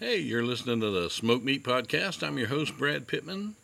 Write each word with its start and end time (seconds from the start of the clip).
Hey, 0.00 0.16
you're 0.16 0.42
listening 0.42 0.80
to 0.80 0.88
the 0.88 1.10
Smoked 1.10 1.44
Meat 1.44 1.62
Podcast. 1.62 2.26
I'm 2.26 2.38
your 2.38 2.46
host, 2.48 2.78
Brad 2.78 3.06
Pittman. 3.06 3.54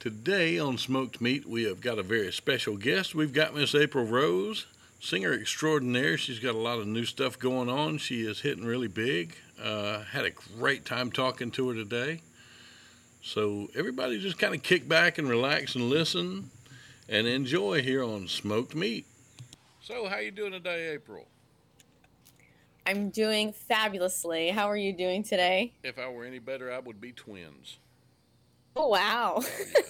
Today 0.00 0.58
on 0.58 0.78
Smoked 0.78 1.20
Meat, 1.20 1.48
we 1.48 1.62
have 1.62 1.80
got 1.80 1.96
a 1.96 2.02
very 2.02 2.32
special 2.32 2.76
guest. 2.76 3.14
We've 3.14 3.32
got 3.32 3.54
Miss 3.54 3.72
April 3.72 4.04
Rose, 4.04 4.66
singer 4.98 5.32
extraordinaire. 5.32 6.18
She's 6.18 6.40
got 6.40 6.56
a 6.56 6.58
lot 6.58 6.80
of 6.80 6.88
new 6.88 7.04
stuff 7.04 7.38
going 7.38 7.68
on. 7.68 7.98
She 7.98 8.22
is 8.22 8.40
hitting 8.40 8.64
really 8.64 8.88
big. 8.88 9.36
Uh, 9.62 10.02
had 10.02 10.24
a 10.24 10.32
great 10.58 10.84
time 10.84 11.12
talking 11.12 11.52
to 11.52 11.68
her 11.68 11.74
today. 11.76 12.22
So 13.22 13.68
everybody 13.76 14.18
just 14.18 14.40
kind 14.40 14.56
of 14.56 14.64
kick 14.64 14.88
back 14.88 15.18
and 15.18 15.28
relax 15.28 15.76
and 15.76 15.88
listen 15.88 16.50
and 17.08 17.28
enjoy 17.28 17.80
here 17.80 18.02
on 18.02 18.26
Smoked 18.26 18.74
Meat. 18.74 19.06
So 19.84 20.08
how 20.08 20.18
you 20.18 20.32
doing 20.32 20.50
today, 20.50 20.88
April? 20.88 21.28
I'm 22.86 23.10
doing 23.10 23.52
fabulously. 23.52 24.50
How 24.50 24.66
are 24.70 24.76
you 24.76 24.92
doing 24.92 25.22
today? 25.22 25.74
If 25.82 25.98
I 25.98 26.08
were 26.08 26.24
any 26.24 26.38
better, 26.38 26.72
I 26.72 26.78
would 26.78 27.00
be 27.00 27.12
twins. 27.12 27.78
Oh 28.76 28.88
wow. 28.88 29.36
Oh, 29.38 29.42
yeah. 29.58 29.82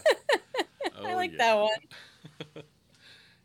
I 1.05 1.12
Oh, 1.12 1.15
like 1.15 1.32
yeah. 1.32 1.38
that 1.38 1.55
one. 1.59 1.70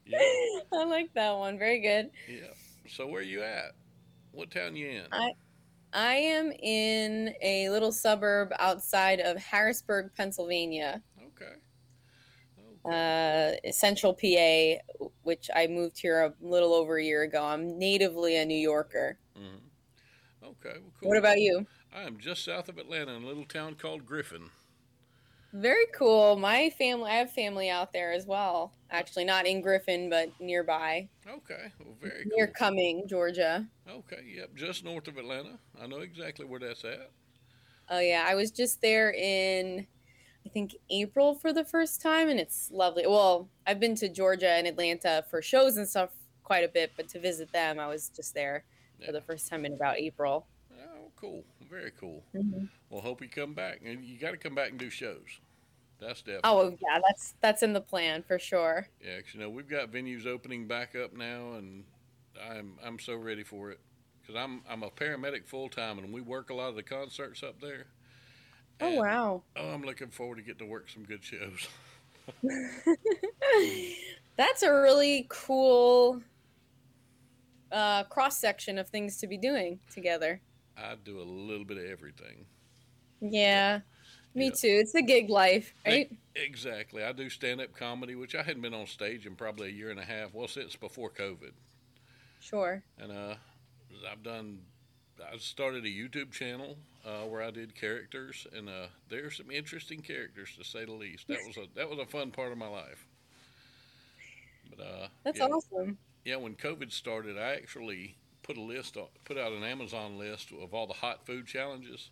Yeah, 0.05 0.19
I 0.73 0.83
like 0.85 1.13
that 1.15 1.31
one. 1.37 1.57
Very 1.57 1.79
good. 1.79 2.11
yeah. 2.27 2.53
So 2.87 3.07
where 3.07 3.21
are 3.21 3.23
you 3.23 3.41
at? 3.41 3.71
What 4.31 4.51
town 4.51 4.75
you 4.75 4.87
in? 4.89 5.07
I- 5.11 5.33
I 5.93 6.15
am 6.15 6.51
in 6.51 7.33
a 7.41 7.69
little 7.69 7.91
suburb 7.91 8.51
outside 8.59 9.21
of 9.21 9.37
Harrisburg, 9.37 10.11
Pennsylvania, 10.15 11.01
Okay. 11.17 11.53
Okay. 12.85 13.59
uh, 13.65 13.71
central 13.71 14.13
PA, 14.13 14.79
which 15.23 15.49
I 15.55 15.67
moved 15.67 15.99
here 15.99 16.21
a 16.23 16.33
little 16.41 16.73
over 16.73 16.97
a 16.97 17.03
year 17.03 17.23
ago. 17.23 17.43
I'm 17.43 17.77
natively 17.77 18.37
a 18.37 18.45
New 18.45 18.57
Yorker. 18.57 19.17
Mhm. 19.35 19.71
Okay. 20.43 20.79
Well, 20.79 20.93
cool. 20.99 21.09
What 21.09 21.17
about 21.17 21.39
you? 21.39 21.67
I 21.91 22.03
am 22.03 22.19
just 22.19 22.43
south 22.43 22.69
of 22.69 22.77
Atlanta 22.77 23.13
in 23.13 23.23
a 23.23 23.27
little 23.27 23.45
town 23.45 23.75
called 23.75 24.05
Griffin. 24.05 24.51
Very 25.53 25.87
cool. 25.93 26.35
My 26.37 26.69
family, 26.69 27.09
I 27.09 27.15
have 27.15 27.31
family 27.31 27.69
out 27.69 27.93
there 27.93 28.11
as 28.11 28.25
well. 28.27 28.75
Actually, 28.91 29.25
not 29.25 29.47
in 29.47 29.61
Griffin, 29.61 30.09
but 30.09 30.39
nearby, 30.39 31.09
Okay. 31.27 31.71
Well, 31.79 31.95
very 31.95 32.25
near 32.25 32.47
cool. 32.47 32.55
Cumming, 32.57 33.07
Georgia. 33.07 33.69
Okay. 33.87 34.23
Yep. 34.25 34.55
Just 34.55 34.83
north 34.83 35.07
of 35.07 35.17
Atlanta. 35.17 35.59
I 35.79 35.87
know 35.87 35.99
exactly 35.99 36.45
where 36.45 36.59
that's 36.59 36.83
at. 36.85 37.11
Oh 37.89 37.99
yeah, 37.99 38.25
I 38.27 38.35
was 38.35 38.51
just 38.51 38.81
there 38.81 39.11
in 39.13 39.87
I 40.45 40.49
think 40.49 40.75
April 40.89 41.35
for 41.35 41.53
the 41.53 41.65
first 41.65 42.01
time 42.01 42.29
and 42.29 42.39
it's 42.39 42.71
lovely. 42.71 43.05
Well, 43.07 43.51
I've 43.67 43.79
been 43.79 43.95
to 43.97 44.09
Georgia 44.09 44.49
and 44.49 44.67
Atlanta 44.67 45.25
for 45.29 45.41
shows 45.41 45.77
and 45.77 45.87
stuff 45.87 46.11
quite 46.43 46.63
a 46.63 46.69
bit, 46.69 46.93
but 46.95 47.07
to 47.09 47.19
visit 47.19 47.51
them, 47.51 47.79
I 47.79 47.87
was 47.87 48.09
just 48.09 48.33
there 48.33 48.65
Yeah. 48.99 49.07
for 49.07 49.11
the 49.11 49.21
first 49.21 49.47
time 49.49 49.65
in 49.65 49.73
about 49.73 49.97
April. 49.97 50.45
Oh, 50.73 51.11
cool. 51.15 51.43
Very 51.69 51.91
cool. 51.91 52.23
Mhm. 52.33 52.69
Well, 52.89 53.01
hope 53.01 53.21
you 53.21 53.29
come 53.29 53.53
back, 53.53 53.81
and 53.83 54.03
you 54.03 54.17
got 54.17 54.31
to 54.31 54.37
come 54.37 54.55
back 54.55 54.69
and 54.69 54.79
do 54.79 54.89
shows. 54.89 55.39
That's 55.99 56.21
definitely. 56.21 56.41
Oh 56.51 56.77
yeah, 56.81 56.99
that's 57.07 57.35
that's 57.41 57.63
in 57.63 57.73
the 57.73 57.81
plan 57.81 58.21
for 58.23 58.37
sure. 58.37 58.87
Yeah, 59.01 59.21
'cause, 59.21 59.33
you 59.33 59.39
know 59.39 59.49
we've 59.49 59.67
got 59.67 59.91
venues 59.91 60.25
opening 60.25 60.67
back 60.67 60.93
up 60.95 61.13
now, 61.13 61.53
and 61.53 61.85
I'm 62.41 62.77
I'm 62.83 62.99
so 62.99 63.15
ready 63.15 63.43
for 63.43 63.71
it 63.71 63.79
because 64.21 64.35
I'm 64.35 64.61
I'm 64.67 64.83
a 64.83 64.89
paramedic 64.91 65.45
full 65.47 65.69
time, 65.69 65.97
and 65.99 66.11
we 66.13 66.19
work 66.21 66.49
a 66.49 66.53
lot 66.53 66.69
of 66.69 66.75
the 66.75 66.83
concerts 66.83 67.43
up 67.43 67.61
there. 67.61 67.87
Oh 68.81 68.95
wow. 68.95 69.43
Oh, 69.55 69.69
I'm 69.69 69.83
looking 69.83 70.09
forward 70.09 70.35
to 70.35 70.41
get 70.41 70.59
to 70.59 70.65
work 70.65 70.89
some 70.89 71.03
good 71.05 71.23
shows. 71.23 71.67
that's 74.35 74.63
a 74.63 74.73
really 74.73 75.25
cool 75.29 76.21
uh, 77.71 78.03
cross 78.05 78.37
section 78.37 78.77
of 78.77 78.89
things 78.89 79.17
to 79.17 79.27
be 79.27 79.37
doing 79.37 79.79
together. 79.91 80.41
I 80.77 80.95
do 81.03 81.19
a 81.19 81.23
little 81.23 81.65
bit 81.65 81.77
of 81.77 81.85
everything. 81.85 82.45
Yeah. 83.21 83.79
Me 84.33 84.45
Yeah. 84.45 84.51
too. 84.51 84.79
It's 84.81 84.91
the 84.91 85.01
gig 85.01 85.29
life, 85.29 85.73
right? 85.85 86.11
Exactly. 86.35 87.03
I 87.03 87.13
do 87.13 87.29
stand 87.29 87.61
up 87.61 87.73
comedy, 87.73 88.15
which 88.15 88.35
I 88.35 88.43
hadn't 88.43 88.61
been 88.61 88.73
on 88.73 88.85
stage 88.87 89.25
in 89.25 89.35
probably 89.35 89.69
a 89.69 89.71
year 89.71 89.89
and 89.89 89.99
a 89.99 90.03
half. 90.03 90.33
Well, 90.33 90.47
since 90.49 90.75
before 90.75 91.09
COVID. 91.09 91.53
Sure. 92.41 92.83
and 92.99 93.11
uh, 93.11 93.35
I've 94.11 94.21
done. 94.21 94.59
I 95.31 95.37
started 95.37 95.85
a 95.85 95.87
YouTube 95.87 96.31
channel 96.31 96.75
uh, 97.05 97.23
where 97.23 97.41
I 97.41 97.49
did 97.49 97.73
characters, 97.73 98.45
and 98.53 98.67
uh, 98.67 98.87
there 99.09 99.25
are 99.25 99.31
some 99.31 99.49
interesting 99.49 100.01
characters 100.01 100.49
to 100.57 100.63
say 100.65 100.83
the 100.85 100.91
least. 100.91 101.27
That 101.29 101.39
was 101.47 101.55
a 101.57 101.65
that 101.75 101.89
was 101.89 101.97
a 101.99 102.05
fun 102.05 102.31
part 102.31 102.51
of 102.51 102.57
my 102.57 102.67
life. 102.67 103.07
But 104.69 104.83
uh, 104.85 105.07
That's 105.23 105.39
yeah, 105.39 105.45
awesome. 105.45 105.97
Yeah, 106.25 106.37
when 106.37 106.55
COVID 106.55 106.91
started, 106.91 107.37
I 107.37 107.53
actually 107.53 108.17
put 108.41 108.57
a 108.57 108.61
list, 108.61 108.97
put 109.23 109.37
out 109.37 109.53
an 109.53 109.63
Amazon 109.63 110.17
list 110.17 110.49
of 110.59 110.73
all 110.73 110.87
the 110.87 110.93
hot 110.93 111.25
food 111.25 111.45
challenges, 111.45 112.09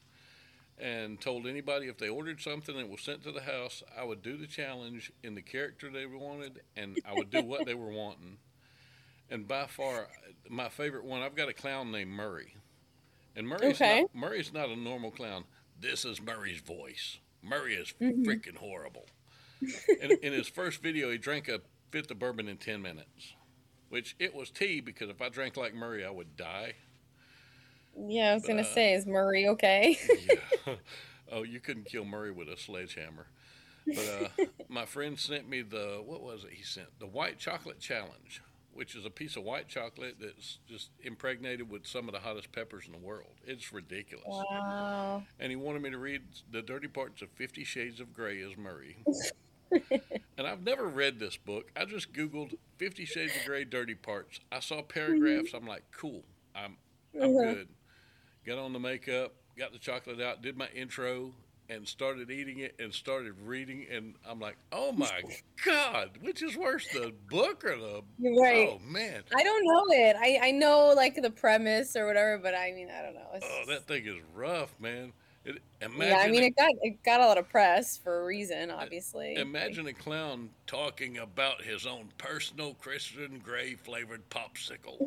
and 0.78 1.19
told 1.19 1.47
anybody 1.47 1.88
if 1.88 1.97
they 1.97 2.09
ordered 2.09 2.40
something 2.40 2.75
and 2.75 2.85
it 2.85 2.91
was 2.91 3.01
sent 3.01 3.24
to 3.24 3.31
the 3.31 3.41
house, 3.41 3.84
I 3.97 4.03
would 4.03 4.22
do 4.22 4.38
the 4.38 4.47
challenge 4.47 5.12
in 5.24 5.34
the 5.35 5.41
character 5.41 5.90
they 5.90 6.06
wanted, 6.06 6.62
and 6.78 7.00
I 7.07 7.13
would 7.13 7.31
do 7.31 7.44
what 7.44 7.66
they 7.66 7.74
were 7.74 7.91
wanting. 7.91 8.38
And 9.29 9.47
by 9.47 9.66
far, 9.66 10.07
my 10.47 10.69
favorite 10.69 11.06
one, 11.06 11.22
I've 11.22 11.35
got 11.35 11.50
a 11.50 11.53
clown 11.53 11.91
named 11.91 12.12
Murray, 12.12 12.56
and 13.35 13.47
Murray's 13.47 13.81
Okay. 13.81 14.01
not, 14.01 14.16
Murray's 14.16 14.53
not 14.53 14.69
a 14.69 14.75
normal 14.75 15.09
clown. 15.09 15.45
This 15.80 16.06
is 16.06 16.22
Murray's 16.22 16.62
voice. 16.62 17.18
Murray 17.41 17.74
is 17.74 17.94
Mhm. 18.00 18.25
freaking 18.25 18.57
horrible. 18.57 19.07
in, 20.01 20.12
in 20.22 20.34
his 20.34 20.47
first 20.47 20.84
video, 20.84 21.09
he 21.09 21.18
drank 21.18 21.47
a 21.47 21.62
fifth 21.90 22.12
of 22.12 22.19
bourbon 22.19 22.47
in 22.47 22.57
ten 22.57 22.81
minutes 22.81 23.34
which 23.94 24.16
it 24.18 24.34
was 24.34 24.50
tea 24.50 24.81
because 24.81 25.08
if 25.08 25.22
I 25.22 25.30
drank 25.30 25.56
like 25.56 25.76
Murray, 25.76 26.04
I 26.04 26.09
would 26.09 26.36
die. 26.36 26.74
Yeah, 27.96 28.31
I 28.31 28.34
was 28.34 28.42
But, 28.42 28.48
gonna 28.48 28.62
uh, 28.64 28.74
say, 28.74 28.94
is 28.96 29.06
Murray 29.06 29.48
okay? 29.50 30.00
Yeah. 30.28 30.74
oh, 31.31 31.44
you 31.44 31.59
couldn't 31.59 31.86
kill 31.86 32.04
Murray 32.04 32.31
with 32.31 32.50
a 32.50 32.58
sledgehammer. 32.58 33.28
But 33.86 34.31
uh, 34.40 34.46
my 34.68 34.86
friend 34.86 35.20
sent 35.20 35.48
me 35.48 35.62
the 35.62 36.02
what 36.04 36.24
was 36.24 36.44
it? 36.44 36.54
He 36.54 36.64
sent 36.64 36.88
the 36.98 37.06
white 37.06 37.38
chocolate 37.38 37.80
challenge, 37.80 38.42
which 38.74 38.96
is 38.96 39.06
a 39.06 39.12
piece 39.12 39.36
of 39.36 39.44
white 39.44 39.68
chocolate 39.68 40.16
that's 40.20 40.58
just 40.68 40.90
impregnated 41.04 41.70
with 41.70 41.86
some 41.86 42.08
of 42.08 42.16
the 42.16 42.22
hottest 42.22 42.52
peppers 42.52 42.88
in 42.88 42.94
the 42.94 42.98
world. 42.98 43.36
It's 43.46 43.72
ridiculous. 43.72 44.25
wow. 44.25 45.22
And 45.40 45.52
he 45.52 45.56
wanted 45.56 45.84
me 45.84 45.92
to 45.92 46.00
read 46.00 46.24
the 46.52 46.64
dirty 46.64 46.88
parts 46.88 47.22
of 47.22 47.30
Fifty 47.30 47.64
Shades 47.64 48.00
of 48.00 48.12
Grey 48.12 48.42
as 48.42 48.58
Murray. 48.58 48.98
and 50.38 50.47
I've 50.47 50.63
never 50.63 50.88
read 50.88 51.19
this 51.19 51.38
book. 51.38 51.72
I 51.75 51.85
just 51.85 52.13
Googled 52.13 52.56
Fifty 52.78 53.06
Shades 53.06 53.35
of 53.35 53.44
Grey 53.44 53.63
dirty 53.66 53.95
parts. 53.95 54.39
I 54.51 54.59
saw 54.59 54.81
paragraphs. 54.81 55.53
I'm 55.53 55.67
like, 55.67 55.84
cool. 55.91 56.23
I'm 56.56 56.78
I'm 57.22 57.35
Uh-huh. 57.35 57.56
good. 57.56 57.67
Got 58.45 58.57
on 58.59 58.73
the 58.73 58.79
makeup, 58.79 59.33
got 59.57 59.72
the 59.72 59.79
chocolate 59.79 60.22
out, 60.22 60.41
did 60.41 60.57
my 60.57 60.67
intro, 60.75 61.33
and 61.69 61.88
started 61.88 62.29
eating 62.29 62.59
it 62.59 62.75
and 62.79 62.94
started 62.94 63.33
reading. 63.45 63.85
And 63.89 64.16
I'm 64.28 64.39
like, 64.39 64.57
oh 64.72 64.91
my 64.91 65.22
God, 65.66 66.17
which 66.22 66.41
is 66.41 66.57
worse, 66.57 66.88
the 66.88 67.13
book 67.29 67.63
or 67.63 67.78
the. 67.78 68.01
Right. 68.19 68.67
Oh 68.67 68.79
man. 68.79 69.23
I 69.35 69.44
don't 69.44 69.63
know 69.66 69.85
it. 69.89 70.16
I, 70.19 70.47
I 70.47 70.51
know 70.51 70.94
like 70.95 71.16
the 71.22 71.31
premise 71.31 71.95
or 71.95 72.06
whatever, 72.06 72.38
but 72.38 72.53
I 72.56 72.72
mean 72.73 72.89
I 72.89 73.01
don't 73.01 73.16
know. 73.16 73.28
It's 73.33 73.45
Oh, 73.50 73.63
that 73.67 73.88
thing 73.88 74.06
is 74.06 74.17
rough, 74.35 74.73
man. 74.79 75.13
It, 75.46 75.58
imagine 75.81 76.08
yeah, 76.09 76.18
I 76.24 76.28
mean 76.30 76.44
a- 76.44 76.48
it 76.48 76.56
got 76.56 76.72
it 76.81 77.04
got 77.04 77.20
a 77.22 77.26
lot 77.26 77.38
of 77.38 77.50
press 77.50 77.98
for 77.98 78.22
a 78.22 78.26
reason, 78.26 78.72
obviously. 78.72 79.36
Imagine 79.36 79.88
a 79.88 79.94
clown 79.94 80.50
talking 80.68 81.18
about 81.18 81.62
his 81.62 81.86
own 81.86 82.09
personal 82.18 82.76
Christian 82.76 83.40
Grey 83.44 83.76
flavored 83.76 84.30
popsicle. 84.30 84.98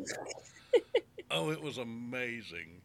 oh, 1.31 1.49
it 1.49 1.61
was 1.61 1.77
amazing. 1.79 2.81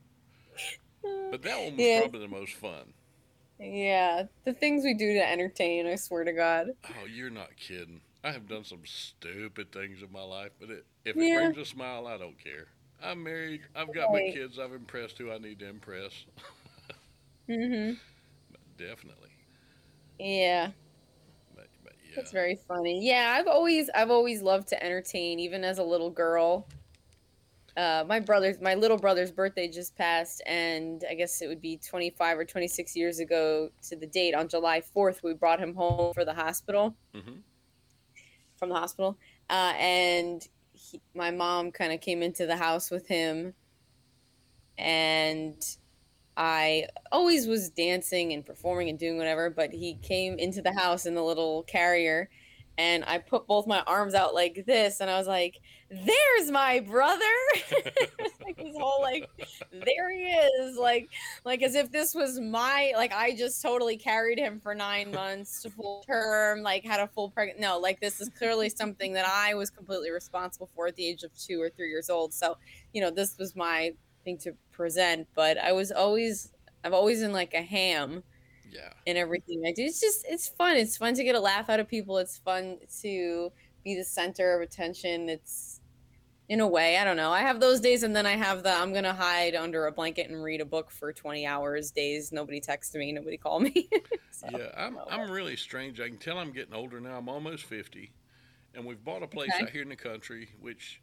But 1.31 1.43
that 1.43 1.59
one 1.59 1.77
was 1.77 1.87
Yeah. 1.87 2.01
probably 2.01 2.21
the 2.21 2.29
most 2.29 2.55
fun. 2.55 2.93
yeah, 3.59 4.25
the 4.45 4.53
things 4.55 4.83
we 4.85 4.95
do 4.95 5.13
to 5.15 5.31
entertain, 5.31 5.87
I 5.87 5.97
swear 5.97 6.25
to 6.25 6.33
God. 6.33 6.69
Oh, 6.89 7.07
you're 7.07 7.31
not 7.31 7.57
kidding. 7.57 8.01
I 8.25 8.31
have 8.33 8.49
done 8.49 8.65
some 8.65 8.81
stupid 8.85 9.73
things 9.73 10.01
in 10.03 10.11
my 10.13 10.23
life, 10.23 10.53
but 10.61 10.71
it, 10.71 10.87
if 11.05 11.17
Yeah. 11.17 11.25
it 11.25 11.35
brings 11.53 11.59
a 11.59 11.65
smile, 11.71 12.07
I 12.07 12.17
don't 12.19 12.39
care. 12.43 12.69
I'm 13.03 13.23
married. 13.23 13.63
I've 13.75 13.93
got 13.93 14.13
my 14.13 14.31
kids. 14.33 14.59
I've 14.59 14.73
impressed 14.73 15.19
who 15.19 15.33
I 15.33 15.39
need 15.39 15.59
to 15.59 15.69
impress. 15.69 16.13
hmm 17.49 17.93
Definitely. 18.77 19.31
Yeah, 20.19 20.73
But, 21.55 21.69
but 21.85 21.95
yeah. 22.11 22.17
that's 22.17 22.33
very 22.33 22.57
funny. 22.69 23.05
Yeah, 23.07 23.35
I've 23.39 23.47
always 23.47 23.89
I've 23.95 24.11
always 24.11 24.43
loved 24.43 24.69
to 24.69 24.83
entertain, 24.83 25.39
even 25.41 25.65
as 25.65 25.79
a 25.79 25.85
little 25.85 26.11
girl. 26.11 26.67
Uh, 27.75 28.05
my 28.07 28.21
brother's 28.21 28.61
my 28.61 28.75
little 28.75 28.99
brother's 28.99 29.33
birthday 29.33 29.67
just 29.67 29.97
passed, 29.97 30.43
and 30.47 31.05
I 31.09 31.15
guess 31.15 31.41
it 31.41 31.49
would 31.49 31.63
be 31.63 31.79
25 31.79 32.39
or 32.39 32.45
26 32.45 32.95
years 32.95 33.19
ago 33.19 33.71
to 33.89 33.97
the 33.97 34.07
date. 34.07 34.35
On 34.35 34.47
July 34.47 34.83
4th, 34.83 35.23
we 35.23 35.33
brought 35.33 35.59
him 35.59 35.75
home 35.75 36.13
for 36.13 36.25
the 36.25 36.35
hospital. 36.35 36.95
hmm 37.15 37.43
from 38.57 38.69
the 38.69 38.75
hospital, 38.75 39.19
uh, 39.51 39.73
and 39.79 40.47
he, 40.73 41.01
my 41.15 41.31
mom 41.31 41.73
kind 41.73 41.93
of 41.93 42.01
came 42.01 42.23
into 42.23 42.47
the 42.47 42.57
house 42.57 42.91
with 42.91 43.07
him, 43.09 43.55
and 44.79 45.77
I 46.37 46.87
always 47.11 47.47
was 47.47 47.71
dancing 47.71 48.33
and 48.33 48.45
performing 48.45 48.89
and 48.89 48.99
doing 48.99 49.19
whatever. 49.19 49.51
But 49.51 49.73
he 49.73 49.95
came 50.03 50.39
into 50.39 50.63
the 50.63 50.73
house 50.73 51.07
in 51.07 51.15
the 51.15 51.23
little 51.23 51.63
carrier, 51.65 52.31
and 52.79 53.05
I 53.07 53.19
put 53.19 53.47
both 53.47 53.67
my 53.67 53.81
arms 53.81 54.15
out 54.15 54.35
like 54.35 54.65
this, 54.67 55.01
and 55.01 55.11
I 55.11 55.19
was 55.19 55.27
like, 55.27 55.61
"There's 55.91 56.51
my 56.51 56.81
brother!" 56.81 57.23
like 58.45 58.57
this 58.57 58.77
whole 58.79 59.03
like, 59.03 59.29
"There 59.73 60.11
he 60.11 60.25
is!" 60.25 60.79
Like, 60.79 61.11
like 61.45 61.63
as 61.63 61.75
if 61.75 61.93
this 61.93 62.15
was 62.15 62.41
my 62.41 62.93
like 62.97 63.13
I 63.13 63.37
just 63.37 63.61
totally 63.61 63.99
carried 63.99 64.39
him 64.39 64.59
for 64.59 64.75
nine 64.75 65.11
months 65.11 65.61
to 65.63 65.71
full 65.71 66.03
term, 66.07 66.63
like 66.63 66.85
had 66.85 67.01
a 67.01 67.09
full 67.09 67.31
pregnant. 67.31 67.61
No, 67.61 67.79
like 67.79 68.01
this 68.01 68.23
is 68.23 68.31
clearly 68.31 68.71
something 68.71 69.13
that 69.13 69.27
I 69.29 69.53
was 69.55 69.69
completely 69.69 70.11
responsible 70.11 70.71
for 70.75 70.87
at 70.87 70.97
the 70.97 71.07
age 71.07 71.25
of 71.25 71.37
two 71.37 71.61
or 71.61 71.69
three 71.69 71.91
years 71.91 72.09
old. 72.09 72.33
So, 72.33 72.57
you 72.95 73.03
know, 73.03 73.11
this 73.11 73.37
was 73.39 73.55
my 73.55 73.93
thing 74.25 74.39
to 74.39 74.53
present. 74.73 75.29
But 75.35 75.59
I 75.59 75.73
was 75.73 75.93
always, 75.93 76.53
I've 76.85 76.93
always 76.93 77.21
been 77.21 77.33
like 77.33 77.55
a 77.55 77.63
ham 77.63 78.23
yeah. 78.73 78.91
and 79.07 79.19
everything 79.19 79.63
I 79.67 79.73
do. 79.73 79.83
It's 79.83 80.01
just 80.01 80.25
it's 80.29 80.49
fun. 80.49 80.77
It's 80.77 80.97
fun 80.97 81.15
to 81.15 81.25
get 81.25 81.35
a 81.35 81.41
laugh 81.41 81.69
out 81.69 81.81
of 81.81 81.89
people. 81.89 82.19
It's 82.19 82.39
fun 82.39 82.79
to 83.03 83.53
be 83.85 83.97
the 83.97 84.05
center 84.05 84.55
of 84.55 84.63
attention. 84.63 85.29
It's 85.29 85.81
in 86.49 86.61
a 86.61 86.67
way, 86.67 86.99
I 86.99 87.05
don't 87.05 87.17
know. 87.17 87.31
I 87.31 87.41
have 87.41 87.61
those 87.61 87.81
days 87.81 88.03
and 88.03 88.15
then 88.15 88.27
I 88.27 88.33
have 88.33 88.63
the 88.63 88.73
I'm 88.73 88.93
gonna 88.93 89.15
hide 89.15 89.55
under 89.55 89.87
a 89.87 89.93
blanket 89.93 90.29
and 90.29 90.43
read 90.43 90.61
a 90.61 90.65
book 90.65 90.91
for 90.91 91.13
20 91.13 91.47
hours 91.47 91.91
days. 91.91 92.33
Nobody 92.33 92.61
text 92.61 92.95
me, 92.95 93.13
nobody 93.13 93.37
call 93.37 93.61
me. 93.61 93.89
so, 94.31 94.49
yeah, 94.51 94.71
I'm 94.77 94.99
I'm 95.11 95.31
really 95.31 95.57
strange. 95.57 96.01
I 96.01 96.09
can 96.09 96.19
tell 96.19 96.39
I'm 96.39 96.53
getting 96.53 96.75
older 96.75 97.01
now. 97.01 97.19
I'm 97.19 97.29
almost 97.29 97.65
50. 97.65 98.13
And 98.75 98.87
we've 98.87 99.03
bought 99.05 99.23
a 99.23 99.27
place 99.27 99.51
okay. 99.55 99.65
out 99.65 99.71
here 99.71 99.83
in 99.83 99.91
the 99.91 99.97
country, 99.97 100.49
which 100.61 101.03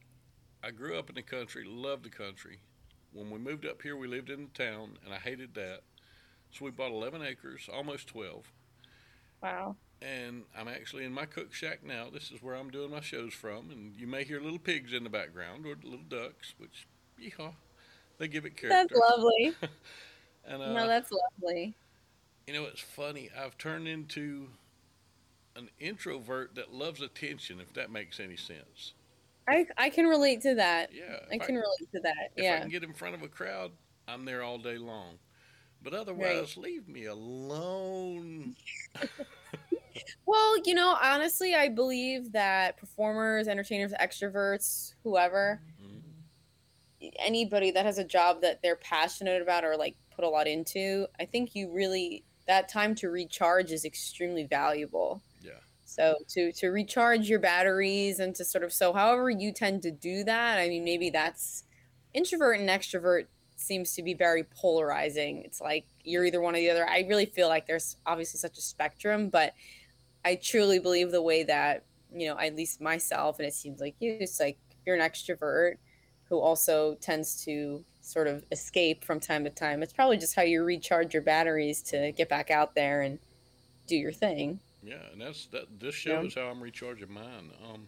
I 0.64 0.72
grew 0.72 0.98
up 0.98 1.10
in 1.10 1.16
the 1.16 1.22
country, 1.22 1.64
loved 1.66 2.04
the 2.04 2.10
country. 2.10 2.60
When 3.14 3.30
we 3.30 3.40
moved 3.40 3.66
up 3.66 3.82
here, 3.82 3.96
we 3.98 4.08
lived 4.08 4.30
in 4.30 4.50
the 4.52 4.64
town, 4.64 4.98
and 5.04 5.14
I 5.14 5.18
hated 5.18 5.54
that. 5.56 5.82
So 6.52 6.66
we 6.66 6.72
bought 6.72 6.92
11 6.92 7.22
acres, 7.22 7.70
almost 7.72 8.08
12. 8.08 8.52
Wow. 9.42 9.76
And 10.02 10.44
I'm 10.58 10.68
actually 10.68 11.06
in 11.06 11.14
my 11.14 11.26
cook 11.26 11.54
shack 11.54 11.84
now. 11.84 12.08
This 12.12 12.32
is 12.32 12.42
where 12.42 12.56
I'm 12.56 12.70
doing 12.70 12.92
my 12.92 13.02
shows 13.02 13.34
from. 13.34 13.70
And 13.72 13.96
you 13.96 14.08
may 14.08 14.24
hear 14.24 14.40
little 14.40 14.60
pigs 14.60 14.94
in 14.94 15.04
the 15.04 15.10
background 15.10 15.66
or 15.66 15.76
little 15.84 16.06
ducks, 16.08 16.54
which, 16.58 16.88
yeehaw, 17.22 17.54
they 18.18 18.28
give 18.28 18.46
it 18.46 18.56
character. 18.56 18.88
That's 18.90 19.00
lovely. 19.12 19.54
and, 20.46 20.62
uh, 20.62 20.74
no, 20.74 20.88
that's 20.88 21.12
lovely. 21.12 21.76
You 22.48 22.54
know, 22.54 22.66
it's 22.66 22.82
funny. 22.82 23.30
I've 23.38 23.58
turned 23.58 23.88
into 23.88 24.48
an 25.56 25.70
introvert 25.80 26.56
that 26.56 26.74
loves 26.74 27.02
attention, 27.02 27.60
if 27.60 27.74
that 27.74 27.92
makes 27.92 28.20
any 28.20 28.38
sense. 28.38 28.94
I, 29.50 29.66
I 29.78 29.90
can 29.90 30.06
relate 30.06 30.42
to 30.42 30.56
that. 30.56 30.92
Yeah. 30.94 31.20
I 31.32 31.38
can 31.38 31.56
I, 31.56 31.60
relate 31.60 31.92
to 31.94 32.00
that. 32.02 32.32
If 32.36 32.44
yeah. 32.44 32.58
I 32.58 32.60
can 32.62 32.70
get 32.70 32.84
in 32.84 32.94
front 32.94 33.16
of 33.16 33.24
a 33.24 33.28
crowd, 33.28 33.72
I'm 34.08 34.26
there 34.26 34.44
all 34.44 34.58
day 34.58 34.78
long. 34.78 35.18
But 35.82 35.94
otherwise, 35.94 36.58
right. 36.58 36.58
leave 36.58 36.88
me 36.88 37.06
alone. 37.06 38.56
well, 40.26 40.58
you 40.66 40.74
know, 40.74 40.98
honestly, 41.02 41.56
I 41.56 41.70
believe 41.70 42.34
that 42.34 42.78
performers, 42.78 43.48
entertainers, 43.48 43.94
extroverts, 43.94 44.94
whoever, 45.04 45.62
mm-hmm. 45.82 47.08
anybody 47.18 47.72
that 47.72 47.86
has 47.86 47.98
a 47.98 48.04
job 48.04 48.42
that 48.42 48.62
they're 48.62 48.76
passionate 48.76 49.42
about 49.42 49.64
or 49.64 49.78
like 49.78 49.96
put 50.14 50.26
a 50.26 50.30
lot 50.30 50.48
into, 50.48 51.08
I 51.20 51.26
think 51.26 51.56
you 51.56 51.72
really 51.72 52.26
that 52.46 52.68
time 52.68 52.96
to 52.96 53.10
recharge 53.10 53.72
is 53.72 53.86
extremely 53.86 54.44
valuable. 54.44 55.22
So 55.90 56.18
to 56.30 56.52
to 56.54 56.68
recharge 56.70 57.28
your 57.30 57.40
batteries 57.40 58.20
and 58.20 58.36
to 58.36 58.46
sort 58.46 58.64
of 58.64 58.72
so 58.72 58.94
however 58.94 59.30
you 59.30 59.52
tend 59.52 59.82
to 59.84 59.92
do 59.92 60.24
that, 60.26 60.60
I 60.60 60.70
mean 60.70 60.84
maybe 60.84 61.10
that's 61.10 61.64
introvert 62.14 62.60
and 62.60 62.70
extrovert 62.70 63.26
seems 63.56 63.94
to 63.94 64.04
be 64.04 64.14
very 64.14 64.44
polarizing. 64.44 65.44
It's 65.44 65.60
like 65.62 65.86
you're 66.04 66.26
either 66.26 66.42
one 66.42 66.56
or 66.56 66.60
the 66.60 66.70
other. 66.70 66.88
I 66.88 67.02
really 67.02 67.26
feel 67.26 67.48
like 67.50 67.68
there's 67.68 67.98
obviously 68.06 68.40
such 68.40 68.58
a 68.58 68.62
spectrum, 68.62 69.30
but 69.30 69.54
I 70.24 70.36
truly 70.36 70.80
believe 70.80 71.12
the 71.12 71.22
way 71.22 71.44
that, 71.44 71.86
you 72.14 72.28
know, 72.28 72.38
at 72.38 72.56
least 72.56 72.82
myself, 72.82 73.40
and 73.40 73.48
it 73.48 73.54
seems 73.54 73.80
like 73.82 73.96
you, 74.00 74.18
it's 74.20 74.40
like 74.40 74.58
you're 74.86 74.96
an 74.96 75.02
extrovert 75.02 75.78
who 76.30 76.40
also 76.40 76.96
tends 76.96 77.44
to 77.46 77.84
sort 78.02 78.28
of 78.28 78.44
escape 78.52 79.04
from 79.04 79.20
time 79.20 79.44
to 79.44 79.50
time. 79.50 79.84
It's 79.84 79.94
probably 79.94 80.18
just 80.18 80.36
how 80.36 80.42
you 80.44 80.64
recharge 80.64 81.14
your 81.14 81.24
batteries 81.24 81.82
to 81.84 82.12
get 82.12 82.30
back 82.30 82.52
out 82.52 82.76
there 82.76 83.02
and 83.02 83.20
do 83.88 83.96
your 83.96 84.12
thing. 84.12 84.62
Yeah, 84.84 84.96
and 85.12 85.22
that's 85.22 85.48
that. 85.48 85.80
This 85.80 85.96
shows 85.96 86.36
yeah. 86.36 86.44
how 86.44 86.50
I'm 86.50 86.62
recharging 86.62 87.12
mine. 87.12 87.52
Um, 87.72 87.88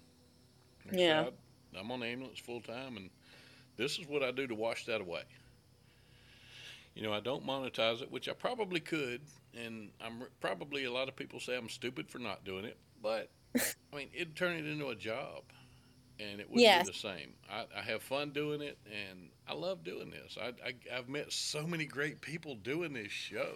yeah, 0.92 1.28
I, 1.76 1.80
I'm 1.80 1.92
on 1.92 2.04
ambulance 2.04 2.40
full 2.40 2.62
time, 2.62 2.98
and 2.98 3.10
this 3.78 3.98
is 3.98 4.08
what 4.08 4.24
I 4.24 4.32
do 4.32 4.48
to 4.48 4.56
wash 4.56 4.86
that 4.86 5.02
away 5.02 5.24
you 6.96 7.04
know, 7.04 7.14
I 7.14 7.20
don't 7.20 7.46
monetize 7.46 8.02
it, 8.02 8.12
which 8.12 8.28
I 8.28 8.34
probably 8.34 8.80
could, 8.80 9.22
and 9.56 9.90
I'm 10.02 10.24
probably 10.40 10.86
a 10.86 10.92
lot 10.92 11.08
of 11.08 11.16
people 11.16 11.40
say 11.40 11.56
I'm 11.56 11.70
stupid 11.70 12.10
for 12.10 12.20
not 12.20 12.44
doing 12.44 12.66
it, 12.66 12.78
but 13.02 13.30
I 13.56 13.96
mean, 13.96 14.10
it'd 14.14 14.36
turn 14.36 14.58
it 14.58 14.66
into 14.66 14.90
a 14.90 14.96
job, 14.96 15.44
and 16.20 16.40
it 16.40 16.50
would 16.50 16.60
yes. 16.60 16.88
be 16.88 16.92
the 16.92 16.98
same. 16.98 17.34
I, 17.50 17.66
I, 17.78 17.82
have 17.82 18.02
fun 18.02 18.32
doing 18.32 18.62
it, 18.62 18.78
and 18.86 19.30
I 19.48 19.54
love 19.54 19.84
doing 19.84 20.12
this. 20.12 20.38
I, 20.42 20.48
I, 20.66 20.74
I've 20.98 21.08
met 21.08 21.32
so 21.32 21.66
many 21.66 21.86
great 21.86 22.20
people 22.20 22.56
doing 22.56 22.94
this 22.94 23.12
show, 23.12 23.56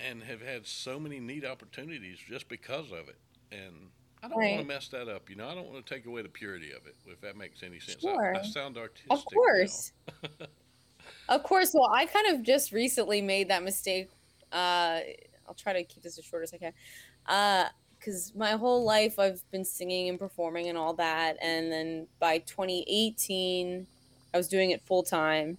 and 0.00 0.22
have 0.22 0.40
had 0.40 0.66
so 0.66 0.98
many 0.98 1.20
neat 1.20 1.44
opportunities 1.44 2.18
just 2.28 2.48
because 2.48 2.90
of 2.90 3.08
it, 3.08 3.18
and. 3.52 3.90
I 4.22 4.28
don't 4.28 4.38
right. 4.38 4.54
want 4.54 4.62
to 4.62 4.74
mess 4.74 4.88
that 4.88 5.06
up, 5.06 5.28
you 5.28 5.36
know. 5.36 5.46
I 5.46 5.54
don't 5.54 5.70
want 5.70 5.84
to 5.84 5.94
take 5.94 6.06
away 6.06 6.22
the 6.22 6.30
purity 6.30 6.70
of 6.70 6.86
it, 6.86 6.94
if 7.06 7.20
that 7.20 7.36
makes 7.36 7.62
any 7.62 7.78
sense. 7.78 8.00
Sure. 8.00 8.34
I, 8.34 8.40
I 8.40 8.42
sound 8.42 8.78
artistic. 8.78 9.10
Of 9.10 9.22
course. 9.26 9.92
Of 11.28 11.42
course. 11.42 11.72
Well, 11.74 11.90
I 11.92 12.06
kind 12.06 12.34
of 12.34 12.42
just 12.42 12.72
recently 12.72 13.22
made 13.22 13.48
that 13.48 13.62
mistake. 13.62 14.10
Uh, 14.52 15.00
I'll 15.46 15.54
try 15.56 15.72
to 15.72 15.84
keep 15.84 16.02
this 16.02 16.18
as 16.18 16.24
short 16.24 16.42
as 16.42 16.52
I 16.52 16.58
can. 16.58 16.72
Uh, 17.26 17.68
because 17.98 18.34
my 18.36 18.50
whole 18.50 18.84
life 18.84 19.18
I've 19.18 19.42
been 19.50 19.64
singing 19.64 20.10
and 20.10 20.18
performing 20.18 20.68
and 20.68 20.76
all 20.76 20.92
that, 20.94 21.38
and 21.40 21.72
then 21.72 22.06
by 22.20 22.36
2018, 22.36 23.86
I 24.34 24.36
was 24.36 24.46
doing 24.46 24.72
it 24.72 24.82
full 24.82 25.02
time. 25.02 25.56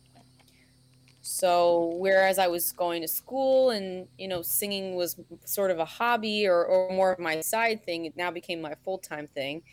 So 1.28 1.96
whereas 1.98 2.38
I 2.38 2.46
was 2.48 2.72
going 2.72 3.02
to 3.02 3.08
school 3.08 3.72
and 3.72 4.08
you 4.16 4.28
know 4.28 4.44
singing 4.44 4.96
was 4.96 5.20
sort 5.44 5.72
of 5.72 5.80
a 5.80 5.86
hobby 5.86 6.46
or, 6.48 6.64
or 6.64 6.96
more 6.96 7.14
of 7.14 7.20
my 7.20 7.42
side 7.42 7.84
thing, 7.84 8.06
it 8.06 8.16
now 8.16 8.30
became 8.30 8.62
my 8.62 8.76
full 8.84 9.00
time 9.00 9.28
thing. 9.28 9.64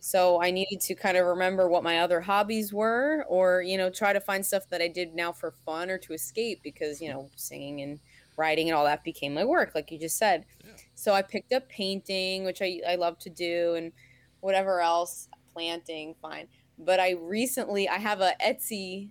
So 0.00 0.40
I 0.42 0.50
needed 0.50 0.80
to 0.80 0.94
kind 0.94 1.18
of 1.18 1.26
remember 1.26 1.68
what 1.68 1.82
my 1.84 1.98
other 1.98 2.22
hobbies 2.22 2.72
were, 2.72 3.26
or 3.28 3.60
you 3.60 3.76
know, 3.76 3.90
try 3.90 4.14
to 4.14 4.20
find 4.20 4.44
stuff 4.44 4.68
that 4.70 4.80
I 4.80 4.88
did 4.88 5.14
now 5.14 5.32
for 5.32 5.50
fun 5.50 5.90
or 5.90 5.98
to 5.98 6.14
escape 6.14 6.62
because 6.62 7.00
you 7.02 7.10
know, 7.10 7.30
singing 7.36 7.82
and 7.82 8.00
writing 8.38 8.70
and 8.70 8.76
all 8.76 8.86
that 8.86 9.04
became 9.04 9.34
my 9.34 9.44
work, 9.44 9.74
like 9.74 9.90
you 9.92 9.98
just 9.98 10.16
said. 10.16 10.46
Yeah. 10.64 10.72
So 10.94 11.12
I 11.12 11.20
picked 11.20 11.52
up 11.52 11.68
painting, 11.68 12.44
which 12.44 12.62
I 12.62 12.80
I 12.88 12.94
love 12.94 13.18
to 13.20 13.30
do, 13.30 13.74
and 13.74 13.92
whatever 14.40 14.80
else, 14.80 15.28
planting, 15.52 16.14
fine. 16.22 16.48
But 16.78 17.00
I 17.00 17.10
recently 17.10 17.86
I 17.86 17.98
have 17.98 18.22
a 18.22 18.34
Etsy 18.42 19.10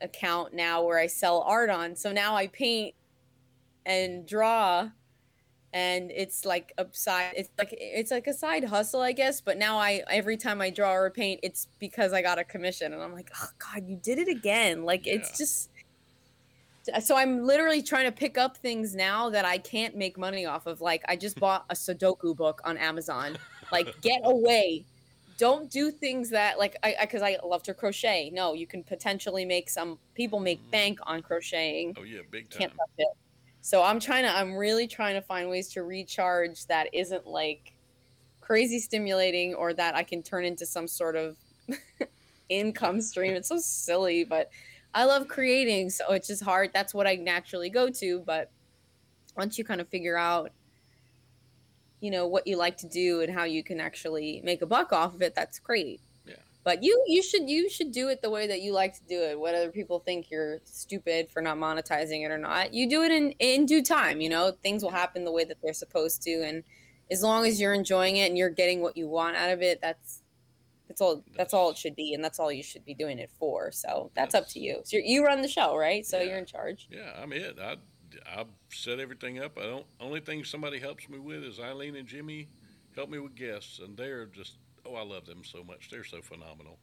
account 0.00 0.54
now 0.54 0.82
where 0.82 0.98
I 0.98 1.06
sell 1.06 1.40
art 1.40 1.70
on. 1.70 1.96
So 1.96 2.12
now 2.12 2.36
I 2.36 2.46
paint 2.46 2.94
and 3.86 4.26
draw 4.26 4.90
and 5.72 6.10
it's 6.10 6.44
like 6.44 6.72
a 6.78 6.86
side 6.92 7.32
it's 7.36 7.50
like 7.58 7.68
it's 7.72 8.10
like 8.10 8.26
a 8.26 8.32
side 8.32 8.64
hustle 8.64 9.00
i 9.00 9.12
guess. 9.12 9.40
But 9.40 9.58
now 9.58 9.78
i 9.78 10.02
every 10.08 10.36
time 10.36 10.60
i 10.60 10.70
draw 10.70 10.92
or 10.94 11.10
paint 11.10 11.40
it's 11.42 11.68
because 11.78 12.12
i 12.12 12.22
got 12.22 12.38
a 12.38 12.44
commission 12.44 12.92
and 12.92 13.02
i'm 13.02 13.12
like 13.12 13.30
oh 13.40 13.48
god 13.58 13.86
you 13.86 13.96
did 13.96 14.18
it 14.18 14.28
again. 14.28 14.84
Like 14.84 15.06
yeah. 15.06 15.14
it's 15.14 15.36
just 15.36 15.70
so 17.02 17.16
i'm 17.16 17.44
literally 17.44 17.82
trying 17.82 18.06
to 18.06 18.12
pick 18.12 18.38
up 18.38 18.56
things 18.56 18.94
now 18.94 19.28
that 19.28 19.44
i 19.44 19.58
can't 19.58 19.94
make 19.94 20.16
money 20.16 20.46
off 20.46 20.66
of. 20.66 20.80
Like 20.80 21.04
i 21.08 21.16
just 21.16 21.38
bought 21.40 21.64
a 21.70 21.74
sudoku 21.74 22.34
book 22.34 22.60
on 22.64 22.76
amazon. 22.76 23.36
Like 23.70 24.00
get 24.00 24.20
away 24.24 24.86
don't 25.38 25.70
do 25.70 25.90
things 25.90 26.28
that 26.30 26.58
like 26.58 26.76
i 26.82 26.94
because 27.00 27.22
I, 27.22 27.38
I, 27.42 27.46
love 27.46 27.62
to 27.62 27.74
crochet 27.74 28.30
no 28.34 28.52
you 28.52 28.66
can 28.66 28.82
potentially 28.82 29.44
make 29.44 29.70
some 29.70 29.98
people 30.14 30.40
make 30.40 30.60
mm. 30.60 30.70
bank 30.70 30.98
on 31.04 31.22
crocheting 31.22 31.94
oh 31.98 32.02
yeah 32.02 32.20
big 32.30 32.50
time 32.50 32.58
can't 32.58 32.72
touch 32.72 32.90
it 32.98 33.08
so 33.60 33.82
I'm 33.82 34.00
trying 34.00 34.24
to, 34.24 34.30
I'm 34.34 34.56
really 34.56 34.86
trying 34.86 35.14
to 35.14 35.20
find 35.20 35.48
ways 35.50 35.68
to 35.74 35.82
recharge 35.82 36.66
that 36.68 36.88
isn't 36.92 37.26
like 37.26 37.74
crazy 38.40 38.78
stimulating 38.78 39.54
or 39.54 39.74
that 39.74 39.94
I 39.94 40.02
can 40.02 40.22
turn 40.22 40.44
into 40.44 40.64
some 40.64 40.88
sort 40.88 41.16
of 41.16 41.36
income 42.48 43.00
stream. 43.02 43.34
It's 43.34 43.48
so 43.48 43.58
silly, 43.58 44.24
but 44.24 44.50
I 44.94 45.04
love 45.04 45.28
creating. 45.28 45.90
So 45.90 46.12
it's 46.12 46.28
just 46.28 46.42
hard. 46.42 46.70
That's 46.72 46.94
what 46.94 47.06
I 47.06 47.16
naturally 47.16 47.68
go 47.68 47.90
to. 47.90 48.20
But 48.20 48.50
once 49.36 49.58
you 49.58 49.64
kind 49.64 49.80
of 49.80 49.88
figure 49.88 50.16
out, 50.16 50.50
you 52.00 52.10
know, 52.10 52.26
what 52.26 52.46
you 52.46 52.56
like 52.56 52.76
to 52.78 52.88
do 52.88 53.20
and 53.20 53.32
how 53.32 53.44
you 53.44 53.62
can 53.62 53.80
actually 53.80 54.40
make 54.44 54.62
a 54.62 54.66
buck 54.66 54.92
off 54.92 55.14
of 55.14 55.22
it, 55.22 55.34
that's 55.34 55.58
great. 55.58 56.00
Yeah. 56.24 56.34
but 56.62 56.82
you 56.82 57.02
you 57.06 57.22
should 57.22 57.48
you 57.48 57.70
should 57.70 57.92
do 57.92 58.08
it 58.08 58.20
the 58.22 58.30
way 58.30 58.46
that 58.46 58.60
you 58.60 58.72
like 58.72 58.94
to 58.94 59.04
do 59.08 59.18
it 59.22 59.40
whether 59.40 59.70
people 59.70 59.98
think 60.00 60.30
you're 60.30 60.58
stupid 60.64 61.30
for 61.32 61.40
not 61.40 61.56
monetizing 61.56 62.24
it 62.24 62.30
or 62.30 62.38
not. 62.38 62.74
You 62.74 62.88
do 62.88 63.02
it 63.02 63.10
in 63.10 63.32
in 63.38 63.66
due 63.66 63.82
time 63.82 64.20
you 64.20 64.28
know? 64.28 64.52
Things 64.62 64.82
will 64.82 64.90
happen 64.90 65.24
the 65.24 65.32
way 65.32 65.44
that 65.44 65.58
they're 65.62 65.72
supposed 65.72 66.22
to 66.22 66.42
and 66.42 66.64
as 67.10 67.22
long 67.22 67.46
as 67.46 67.60
you're 67.60 67.72
enjoying 67.72 68.16
it 68.16 68.28
and 68.28 68.36
you're 68.36 68.50
getting 68.50 68.82
what 68.82 68.96
you 68.96 69.08
want 69.08 69.36
out 69.36 69.50
of 69.50 69.62
it 69.62 69.80
that's 69.80 70.22
that's 70.86 71.00
all 71.00 71.24
that's 71.36 71.54
all 71.54 71.70
it 71.70 71.78
should 71.78 71.96
be 71.96 72.14
and 72.14 72.22
that's 72.22 72.38
all 72.38 72.50
you 72.52 72.62
should 72.62 72.84
be 72.84 72.94
doing 72.94 73.18
it 73.18 73.30
for. 73.38 73.70
So 73.72 74.10
that's, 74.14 74.32
that's 74.32 74.44
up 74.44 74.50
to 74.52 74.60
you. 74.60 74.80
So 74.84 74.96
you 74.96 75.24
run 75.24 75.42
the 75.42 75.48
show 75.48 75.76
right? 75.76 76.04
So 76.04 76.18
yeah, 76.18 76.24
you're 76.24 76.38
in 76.38 76.46
charge. 76.46 76.88
Yeah 76.90 77.12
i'm 77.20 77.32
it. 77.32 77.58
I 77.60 77.76
i 78.26 78.44
set 78.70 78.98
everything 78.98 79.38
up 79.38 79.58
i 79.58 79.62
don't 79.62 79.86
only 80.00 80.20
thing 80.20 80.44
somebody 80.44 80.78
helps 80.78 81.08
me 81.08 81.18
with 81.18 81.42
is 81.42 81.58
eileen 81.60 81.96
and 81.96 82.08
jimmy 82.08 82.48
help 82.98 83.10
me 83.10 83.18
with 83.20 83.36
guests, 83.36 83.78
and 83.78 83.96
they're 83.96 84.26
just 84.26 84.54
oh, 84.84 84.94
I 84.94 85.02
love 85.02 85.24
them 85.26 85.42
so 85.44 85.62
much. 85.62 85.88
They're 85.90 86.04
so 86.04 86.20
phenomenal. 86.20 86.78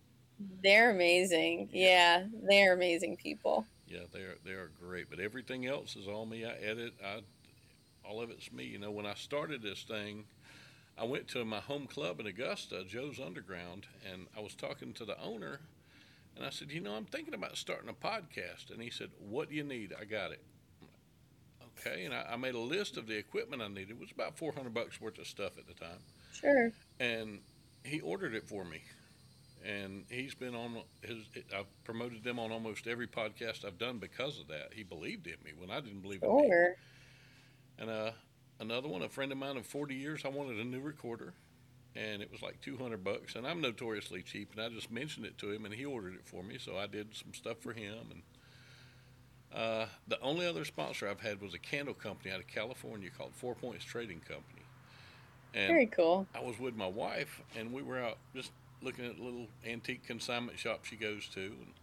They're 0.64 0.92
amazing. 0.92 1.70
Yeah, 1.74 2.24
they're 2.48 2.74
amazing 2.74 3.18
people. 3.18 3.66
Yeah, 3.88 4.04
they're 4.14 4.36
they 4.46 4.52
are 4.52 4.72
great. 4.80 5.10
But 5.10 5.20
everything 5.20 5.66
else 5.66 5.96
is 5.96 6.08
on 6.08 6.30
me. 6.30 6.46
I 6.46 6.54
edit. 6.54 6.94
I 7.06 7.20
all 8.08 8.22
of 8.22 8.30
it's 8.30 8.52
me. 8.52 8.64
You 8.64 8.80
know, 8.80 8.92
when 8.92 9.06
I 9.06 9.14
started 9.16 9.62
this 9.62 9.84
thing, 9.84 10.26
I 10.98 11.04
went 11.04 11.28
to 11.30 11.44
my 11.44 11.60
home 11.60 11.86
club 11.86 12.20
in 12.22 12.28
Augusta, 12.28 12.86
Joe's 12.88 13.20
Underground, 13.20 13.88
and 14.12 14.28
I 14.38 14.40
was 14.40 14.56
talking 14.56 14.94
to 14.94 15.06
the 15.06 15.22
owner, 15.22 15.60
and 16.36 16.46
I 16.46 16.50
said, 16.50 16.72
you 16.72 16.80
know, 16.80 16.94
I'm 16.94 17.06
thinking 17.06 17.34
about 17.34 17.58
starting 17.58 17.90
a 17.90 17.94
podcast. 17.94 18.72
And 18.72 18.82
he 18.82 18.90
said, 18.90 19.10
what 19.20 19.50
do 19.50 19.56
you 19.56 19.64
need? 19.64 19.94
I 20.00 20.06
got 20.06 20.32
it. 20.32 20.42
Okay, 21.86 22.06
and 22.06 22.14
I, 22.14 22.26
I 22.32 22.36
made 22.36 22.56
a 22.56 22.60
list 22.60 22.98
of 22.98 23.08
the 23.08 23.16
equipment 23.16 23.62
I 23.62 23.68
needed. 23.68 23.92
It 23.92 24.00
was 24.00 24.12
about 24.12 24.38
400 24.38 24.74
bucks 24.74 25.00
worth 25.00 25.18
of 25.20 25.28
stuff 25.28 25.58
at 25.58 25.68
the 25.68 25.74
time. 25.74 26.00
Sure. 26.34 26.72
And 27.00 27.40
he 27.84 28.00
ordered 28.02 28.34
it 28.34 28.48
for 28.48 28.64
me 28.66 28.82
and 29.64 30.04
he's 30.10 30.36
been 30.36 30.54
on 30.54 30.78
his 31.02 31.18
i've 31.58 31.66
promoted 31.86 32.24
them 32.24 32.38
on 32.38 32.52
almost 32.52 32.86
every 32.86 33.08
podcast 33.08 33.66
i've 33.66 33.80
done 33.80 33.98
because 33.98 34.40
of 34.40 34.48
that 34.48 34.70
he 34.76 34.84
believed 34.84 35.26
in 35.26 35.34
me 35.44 35.52
when 35.58 35.72
i 35.72 35.80
didn't 35.80 36.02
believe 36.02 36.22
in 36.22 36.36
me 36.38 36.48
Sure. 36.48 36.76
and 37.80 37.90
uh, 37.90 38.12
another 38.60 38.88
one 38.88 39.02
a 39.02 39.10
friend 39.10 39.32
of 39.32 39.38
mine 39.40 39.58
of 39.58 39.66
40 39.66 39.96
years 39.96 40.22
i 40.24 40.28
wanted 40.28 40.60
a 40.60 40.64
new 40.64 40.82
recorder 40.82 41.34
and 41.96 42.22
it 42.22 42.32
was 42.32 42.44
like 42.44 42.62
200 42.62 43.04
bucks 43.04 43.36
and 43.36 43.48
i'm 43.48 43.60
notoriously 43.62 44.22
cheap 44.22 44.52
and 44.56 44.62
i 44.62 44.70
just 44.70 44.92
mentioned 44.92 45.26
it 45.26 45.36
to 45.40 45.50
him 45.52 45.66
and 45.66 45.74
he 45.74 45.84
ordered 45.86 46.14
it 46.14 46.26
for 46.28 46.44
me 46.44 46.58
so 46.60 46.78
i 46.78 46.86
did 46.86 47.16
some 47.16 47.34
stuff 47.34 47.58
for 47.60 47.74
him 47.74 47.96
and 48.12 48.22
uh, 49.56 49.86
the 50.08 50.20
only 50.22 50.46
other 50.46 50.66
sponsor 50.66 51.08
i've 51.08 51.22
had 51.22 51.42
was 51.42 51.54
a 51.54 51.60
candle 51.60 51.94
company 51.94 52.32
out 52.34 52.40
of 52.40 52.48
california 52.48 53.10
called 53.10 53.34
four 53.36 53.56
points 53.56 53.86
trading 53.86 54.20
company 54.22 54.62
and 55.54 55.68
Very 55.70 55.88
cool. 55.88 56.28
I 56.36 56.42
was 56.42 56.60
with 56.60 56.76
my 56.76 56.88
wife, 56.88 57.42
and 57.56 57.72
we 57.74 57.82
were 57.82 58.00
out 58.00 58.18
just 58.36 58.52
looking 58.82 59.06
at 59.06 59.18
a 59.18 59.24
little 59.24 59.48
antique 59.66 60.04
consignment 60.06 60.60
shop 60.60 60.86
she 60.86 60.96
goes 60.96 61.28
to, 61.30 61.42
and 61.42 61.74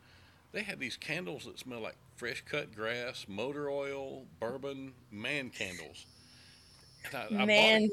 they 0.52 0.62
had 0.62 0.78
these 0.78 0.96
candles 0.96 1.44
that 1.46 1.58
smell 1.58 1.80
like 1.80 1.96
fresh 2.16 2.42
cut 2.44 2.74
grass, 2.74 3.26
motor 3.28 3.70
oil, 3.70 4.26
bourbon, 4.40 4.94
man 5.10 5.50
candles. 5.50 6.06
And 7.04 7.14
I, 7.14 7.42
I 7.42 7.46
bought 7.46 7.46
Man 7.46 7.82
it. 7.82 7.92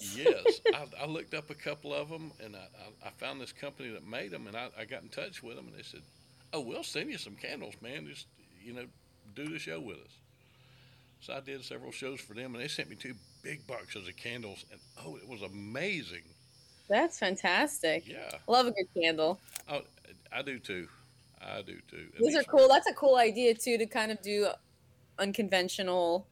Yes, 0.00 0.60
I, 0.72 0.86
I 1.02 1.06
looked 1.06 1.34
up 1.34 1.50
a 1.50 1.54
couple 1.54 1.94
of 1.94 2.08
them, 2.08 2.32
and 2.44 2.56
I, 2.56 2.68
I, 3.04 3.08
I 3.08 3.10
found 3.10 3.40
this 3.40 3.52
company 3.52 3.90
that 3.90 4.06
made 4.06 4.30
them, 4.30 4.46
and 4.46 4.56
I, 4.56 4.70
I 4.78 4.84
got 4.84 5.02
in 5.02 5.08
touch 5.08 5.42
with 5.42 5.56
them, 5.56 5.66
and 5.68 5.76
they 5.76 5.82
said, 5.82 6.02
"Oh, 6.52 6.60
we'll 6.60 6.84
send 6.84 7.10
you 7.10 7.18
some 7.18 7.36
candles, 7.36 7.74
man. 7.80 8.06
Just 8.06 8.26
you 8.62 8.72
know, 8.72 8.86
do 9.34 9.48
the 9.48 9.58
show 9.58 9.80
with 9.80 9.98
us." 9.98 10.18
So 11.20 11.34
I 11.34 11.40
did 11.40 11.62
several 11.64 11.92
shows 11.92 12.20
for 12.20 12.34
them, 12.34 12.54
and 12.54 12.62
they 12.64 12.68
sent 12.68 12.88
me 12.88 12.96
two 12.96 13.14
big 13.42 13.66
boxes 13.66 14.08
of 14.08 14.16
candles, 14.16 14.64
and 14.70 14.80
oh, 15.04 15.16
it 15.16 15.28
was 15.28 15.42
amazing. 15.42 16.22
That's 16.88 17.18
fantastic. 17.18 18.04
Yeah, 18.06 18.38
Love 18.48 18.66
a 18.66 18.72
good 18.72 18.88
candle. 19.00 19.40
oh, 19.68 19.82
I 20.32 20.42
do 20.42 20.58
too. 20.58 20.88
I 21.40 21.62
do 21.62 21.78
too. 21.88 22.08
And 22.16 22.26
These 22.26 22.36
are 22.36 22.44
cool. 22.44 22.68
That's 22.68 22.88
a 22.88 22.94
cool 22.94 23.16
idea 23.16 23.54
too 23.54 23.78
to 23.78 23.86
kind 23.86 24.10
of 24.12 24.20
do 24.22 24.48
unconventional 25.18 26.26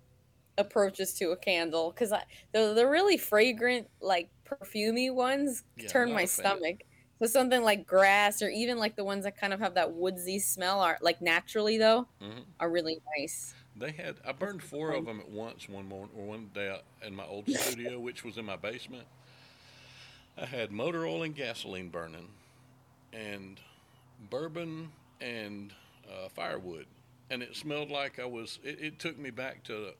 approaches 0.56 1.14
to 1.14 1.30
a 1.30 1.36
candle 1.36 1.90
because 1.90 2.12
I 2.12 2.24
the 2.52 2.74
the 2.74 2.86
really 2.86 3.16
fragrant 3.16 3.88
like 4.00 4.30
perfumey 4.44 5.12
ones 5.12 5.64
Yeah, 5.76 5.88
turn 5.88 6.12
my 6.12 6.24
stomach. 6.24 6.80
So 7.20 7.26
something 7.26 7.62
like 7.62 7.86
grass 7.86 8.42
or 8.42 8.48
even 8.48 8.78
like 8.78 8.96
the 8.96 9.04
ones 9.04 9.24
that 9.24 9.36
kind 9.36 9.52
of 9.52 9.60
have 9.60 9.74
that 9.74 9.92
woodsy 9.92 10.38
smell 10.38 10.80
are 10.80 10.98
like 11.00 11.20
naturally 11.20 11.76
though 11.78 12.08
Mhm. 12.20 12.44
are 12.60 12.70
really 12.70 13.00
nice. 13.18 13.54
They 13.76 13.92
had 13.92 14.16
I 14.24 14.32
burned 14.32 14.62
four 14.62 14.92
of 14.92 15.04
them 15.06 15.20
at 15.20 15.28
once 15.30 15.68
one 15.68 15.88
morning 15.88 16.14
or 16.16 16.26
one 16.26 16.50
day 16.52 16.80
in 17.02 17.14
my 17.14 17.24
old 17.24 17.48
studio, 17.48 17.98
which 18.00 18.24
was 18.24 18.36
in 18.36 18.44
my 18.44 18.56
basement. 18.56 19.06
I 20.36 20.46
had 20.46 20.70
motor 20.72 21.04
oil 21.06 21.22
and 21.22 21.34
gasoline 21.34 21.88
burning, 21.90 22.28
and 23.12 23.60
bourbon 24.30 24.92
and 25.20 25.72
uh, 26.10 26.28
firewood, 26.28 26.86
and 27.30 27.42
it 27.42 27.56
smelled 27.56 27.90
like 27.90 28.18
I 28.18 28.26
was. 28.26 28.58
It, 28.64 28.80
it 28.80 28.98
took 29.00 29.18
me 29.18 29.30
back 29.30 29.64
to 29.64 29.92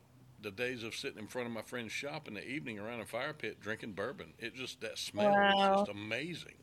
the 0.43 0.51
days 0.53 0.85
of 0.85 0.95
sitting 0.97 1.19
in 1.19 1.27
front 1.29 1.49
of 1.49 1.53
my 1.55 1.63
friend's 1.63 1.93
shop 1.93 2.29
in 2.29 2.35
the 2.35 2.47
evening 2.49 2.79
around 2.79 3.01
a 3.01 3.07
fire 3.07 3.35
pit 3.35 3.61
drinking 3.61 3.93
bourbon. 3.95 4.35
It 4.39 4.55
just 4.55 4.81
that 4.83 4.99
smell 4.99 5.41
was 5.41 5.61
just 5.61 5.89
amazing. 5.89 6.58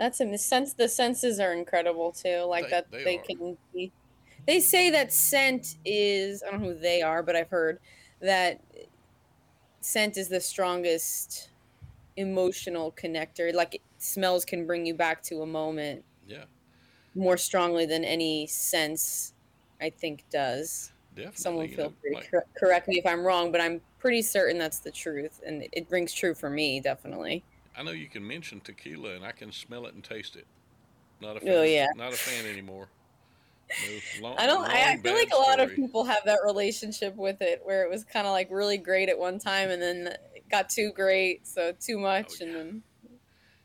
That's 0.00 0.20
in 0.22 0.32
the 0.32 0.38
sense 0.38 0.72
the 0.72 0.88
senses 0.88 1.38
are 1.38 1.52
incredible 1.52 2.10
too. 2.10 2.38
Like 2.48 2.64
They- 2.64 2.70
that 2.70 2.90
they 2.90 3.04
they, 3.04 3.16
can 3.18 3.56
be. 3.74 3.92
They 4.46 4.58
say 4.58 4.88
that 4.90 5.12
scent 5.12 5.76
is 5.84 6.42
I 6.42 6.50
don't 6.50 6.62
know 6.62 6.68
who 6.70 6.78
they 6.78 7.02
are, 7.02 7.22
but 7.22 7.36
I've 7.36 7.50
heard 7.50 7.78
that 8.20 8.60
scent 9.82 10.16
is 10.16 10.28
the 10.28 10.40
strongest 10.40 11.50
emotional 12.16 12.92
connector. 12.92 13.52
Like 13.52 13.82
smells 13.98 14.46
can 14.46 14.66
bring 14.66 14.86
you 14.86 14.94
back 14.94 15.22
to 15.24 15.42
a 15.42 15.46
moment 15.46 16.02
Yeah, 16.26 16.44
more 17.14 17.36
strongly 17.36 17.84
than 17.84 18.02
any 18.02 18.46
sense 18.46 19.34
I 19.82 19.90
think 19.90 20.24
does. 20.30 20.92
definitely. 21.14 21.36
Someone 21.42 21.68
feel 21.68 21.90
know, 21.90 21.94
free 22.00 22.10
to 22.12 22.16
like- 22.16 22.30
cor- 22.30 22.46
correct 22.58 22.88
me 22.88 22.98
if 22.98 23.04
I'm 23.06 23.22
wrong, 23.22 23.52
but 23.52 23.60
I'm 23.60 23.82
pretty 23.98 24.22
certain 24.22 24.56
that's 24.58 24.78
the 24.78 24.90
truth, 24.90 25.42
and 25.46 25.66
it 25.72 25.86
rings 25.90 26.14
true 26.14 26.34
for 26.34 26.48
me 26.48 26.80
definitely. 26.80 27.44
I 27.80 27.82
know 27.82 27.92
you 27.92 28.08
can 28.08 28.26
mention 28.26 28.60
tequila 28.60 29.14
and 29.14 29.24
I 29.24 29.32
can 29.32 29.50
smell 29.50 29.86
it 29.86 29.94
and 29.94 30.04
taste 30.04 30.36
it. 30.36 30.46
Not 31.22 31.36
a 31.36 31.40
oh, 31.40 31.40
fan, 31.40 31.54
Oh, 31.56 31.62
yeah. 31.62 31.86
not 31.96 32.12
a 32.12 32.16
fan 32.16 32.44
anymore. 32.44 32.88
No, 33.70 34.22
long, 34.28 34.36
I 34.38 34.46
don't. 34.46 34.68
I, 34.68 34.92
I 34.92 34.96
feel 34.98 35.14
like 35.14 35.32
a 35.32 35.36
lot 35.36 35.60
of 35.60 35.74
people 35.74 36.04
have 36.04 36.22
that 36.26 36.40
relationship 36.44 37.16
with 37.16 37.40
it, 37.40 37.62
where 37.64 37.82
it 37.84 37.90
was 37.90 38.04
kind 38.04 38.26
of 38.26 38.32
like 38.32 38.50
really 38.50 38.76
great 38.76 39.08
at 39.08 39.18
one 39.18 39.38
time, 39.38 39.70
and 39.70 39.80
then 39.80 40.08
it 40.34 40.44
got 40.50 40.68
too 40.68 40.92
great, 40.94 41.46
so 41.46 41.72
too 41.80 41.96
oh, 41.96 42.00
much, 42.00 42.32
Oh, 42.42 42.44
and 42.44 42.54
then 42.54 42.82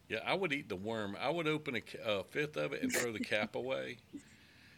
Yeah, 0.08 0.20
I 0.26 0.34
would 0.34 0.54
eat 0.54 0.70
the 0.70 0.78
worm. 0.78 1.18
I 1.20 1.30
would 1.30 1.48
open 1.48 1.76
a 1.76 1.82
a 2.10 2.24
fifth 2.24 2.56
of 2.56 2.72
it 2.72 2.84
and 2.84 2.94
throw 2.94 3.12
the 3.12 3.20
cap 3.20 3.56
away. 3.56 3.98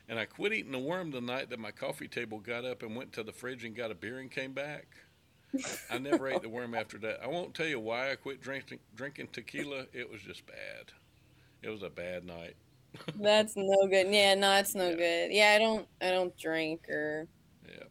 And 0.10 0.18
I 0.18 0.26
quit 0.26 0.54
eating 0.54 0.72
the 0.72 0.80
worm 0.80 1.12
the 1.12 1.22
night 1.22 1.52
that 1.52 1.60
my 1.60 1.72
coffee 1.72 2.08
table 2.08 2.40
got 2.40 2.66
up 2.66 2.82
and 2.82 2.96
went 2.96 3.12
to 3.14 3.24
the 3.24 3.34
fridge 3.34 3.66
and 3.66 3.76
got 3.76 3.92
a 3.92 3.96
beer 3.96 4.20
and 4.20 4.32
came 4.32 4.54
back. 4.54 4.88
I 5.90 5.98
never 5.98 6.28
ate 6.28 6.42
the 6.42 6.50
worm 6.50 6.76
after 6.76 6.98
that. 7.00 7.24
I 7.24 7.28
won't 7.28 7.54
tell 7.54 7.66
you 7.68 7.80
why 7.80 8.12
I 8.12 8.16
quit 8.16 8.42
drinking 8.42 8.80
drinking 8.96 9.30
tequila. 9.32 9.86
It 9.94 10.10
was 10.10 10.22
just 10.22 10.46
bad. 10.46 10.92
It 11.62 11.70
was 11.70 11.84
a 11.84 11.90
bad 11.90 12.26
night. 12.26 12.56
that's 13.16 13.54
no 13.56 13.88
good. 13.88 14.08
Yeah, 14.10 14.36
no, 14.36 14.54
it's 14.58 14.76
no 14.76 14.90
Yeah. 14.90 14.96
good. 14.96 15.32
Yeah, 15.32 15.54
I 15.56 15.58
don't. 15.60 15.88
I 16.02 16.12
don't 16.12 16.38
drink 16.38 16.88
or 16.90 17.28
Yeah, 17.68 17.86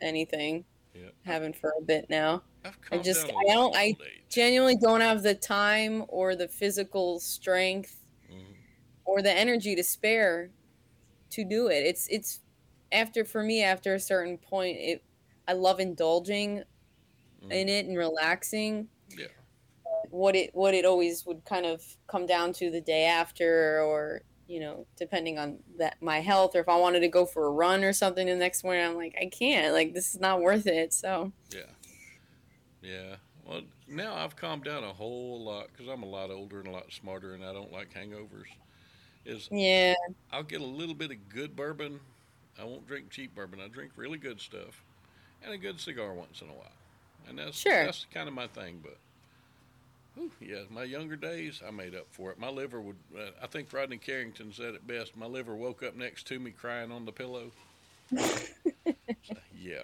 anything. 0.00 0.64
yeah. 0.94 1.10
Haven't 1.24 1.56
for 1.56 1.72
a 1.78 1.82
bit 1.84 2.08
now. 2.10 2.42
I've 2.64 2.76
I 2.92 2.98
just. 2.98 3.28
I 3.28 3.44
don't. 3.52 3.74
I 3.76 3.96
genuinely 4.28 4.76
don't 4.76 5.00
have 5.00 5.22
the 5.22 5.34
time 5.34 6.04
or 6.08 6.36
the 6.36 6.48
physical 6.48 7.20
strength 7.20 8.04
Mhm. 8.30 8.54
or 9.04 9.22
the 9.22 9.32
energy 9.32 9.74
to 9.76 9.82
spare 9.84 10.50
to 11.30 11.44
do 11.44 11.68
it. 11.68 11.84
It's 11.86 12.06
it's 12.08 12.40
after 12.92 13.24
for 13.24 13.42
me 13.42 13.62
after 13.62 13.94
a 13.94 14.00
certain 14.00 14.36
point 14.36 14.76
it 14.78 15.02
I 15.46 15.52
love 15.52 15.80
indulging 15.80 16.64
Mhm. 17.42 17.52
in 17.52 17.68
it 17.68 17.86
and 17.86 17.96
relaxing. 17.96 18.88
Yeah. 19.16 19.26
What 20.10 20.34
it 20.36 20.54
what 20.54 20.74
it 20.74 20.84
always 20.84 21.24
would 21.26 21.44
kind 21.44 21.66
of 21.66 21.84
come 22.08 22.26
down 22.26 22.52
to 22.54 22.70
the 22.70 22.80
day 22.80 23.04
after 23.04 23.80
or 23.82 24.22
you 24.46 24.58
know, 24.58 24.84
depending 24.96 25.38
on 25.38 25.62
that 25.78 26.02
my 26.02 26.18
health 26.20 26.56
or 26.56 26.60
if 26.60 26.68
I 26.68 26.76
wanted 26.76 27.00
to 27.00 27.08
go 27.08 27.24
for 27.24 27.46
a 27.46 27.50
run 27.50 27.84
or 27.84 27.92
something 27.92 28.26
the 28.26 28.34
next 28.34 28.64
morning, 28.64 28.84
I'm 28.84 28.96
like, 28.96 29.14
I 29.20 29.26
can't. 29.26 29.72
Like 29.72 29.94
this 29.94 30.12
is 30.14 30.20
not 30.20 30.40
worth 30.40 30.66
it. 30.66 30.92
So 30.92 31.32
Yeah. 31.50 31.70
Yeah. 32.82 33.16
Well, 33.46 33.62
now 33.88 34.14
I've 34.14 34.36
calmed 34.36 34.64
down 34.64 34.84
a 34.84 34.92
whole 34.92 35.42
lot 35.44 35.68
because 35.72 35.88
I'm 35.88 36.02
a 36.02 36.06
lot 36.06 36.30
older 36.30 36.58
and 36.60 36.68
a 36.68 36.72
lot 36.72 36.92
smarter, 36.92 37.34
and 37.34 37.44
I 37.44 37.52
don't 37.52 37.72
like 37.72 37.92
hangovers. 37.92 38.46
Is 39.24 39.48
yeah. 39.50 39.94
I'll 40.32 40.42
get 40.42 40.60
a 40.60 40.64
little 40.64 40.94
bit 40.94 41.10
of 41.10 41.28
good 41.28 41.54
bourbon. 41.56 42.00
I 42.58 42.64
won't 42.64 42.86
drink 42.86 43.10
cheap 43.10 43.34
bourbon. 43.34 43.60
I 43.60 43.68
drink 43.68 43.92
really 43.96 44.18
good 44.18 44.40
stuff, 44.40 44.82
and 45.42 45.52
a 45.52 45.58
good 45.58 45.80
cigar 45.80 46.14
once 46.14 46.42
in 46.42 46.48
a 46.48 46.52
while. 46.52 46.72
And 47.28 47.38
that's 47.38 47.56
Sure. 47.56 47.84
that's 47.84 48.06
kind 48.12 48.28
of 48.28 48.34
my 48.34 48.46
thing. 48.48 48.80
But 48.82 48.98
whew, 50.14 50.30
yeah, 50.40 50.62
my 50.70 50.84
younger 50.84 51.16
days, 51.16 51.62
I 51.66 51.70
made 51.70 51.94
up 51.94 52.06
for 52.10 52.30
it. 52.30 52.38
My 52.38 52.48
liver 52.48 52.80
would. 52.80 52.96
Uh, 53.16 53.30
I 53.42 53.46
think 53.46 53.72
Rodney 53.72 53.98
Carrington 53.98 54.52
said 54.52 54.74
it 54.74 54.86
best. 54.86 55.16
My 55.16 55.26
liver 55.26 55.54
woke 55.56 55.82
up 55.82 55.96
next 55.96 56.26
to 56.28 56.38
me 56.38 56.50
crying 56.50 56.92
on 56.92 57.04
the 57.04 57.12
pillow. 57.12 57.52
So, 59.22 59.34
yeah. 59.58 59.82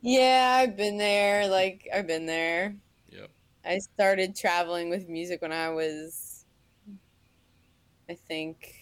Yeah, 0.00 0.58
I've 0.60 0.76
been 0.76 0.96
there. 0.98 1.48
Like 1.48 1.88
I've 1.94 2.06
been 2.06 2.26
there. 2.26 2.76
Yep. 3.10 3.30
I 3.64 3.78
started 3.78 4.36
traveling 4.36 4.90
with 4.90 5.08
music 5.08 5.42
when 5.42 5.52
I 5.52 5.70
was, 5.70 6.44
I 8.08 8.14
think, 8.14 8.74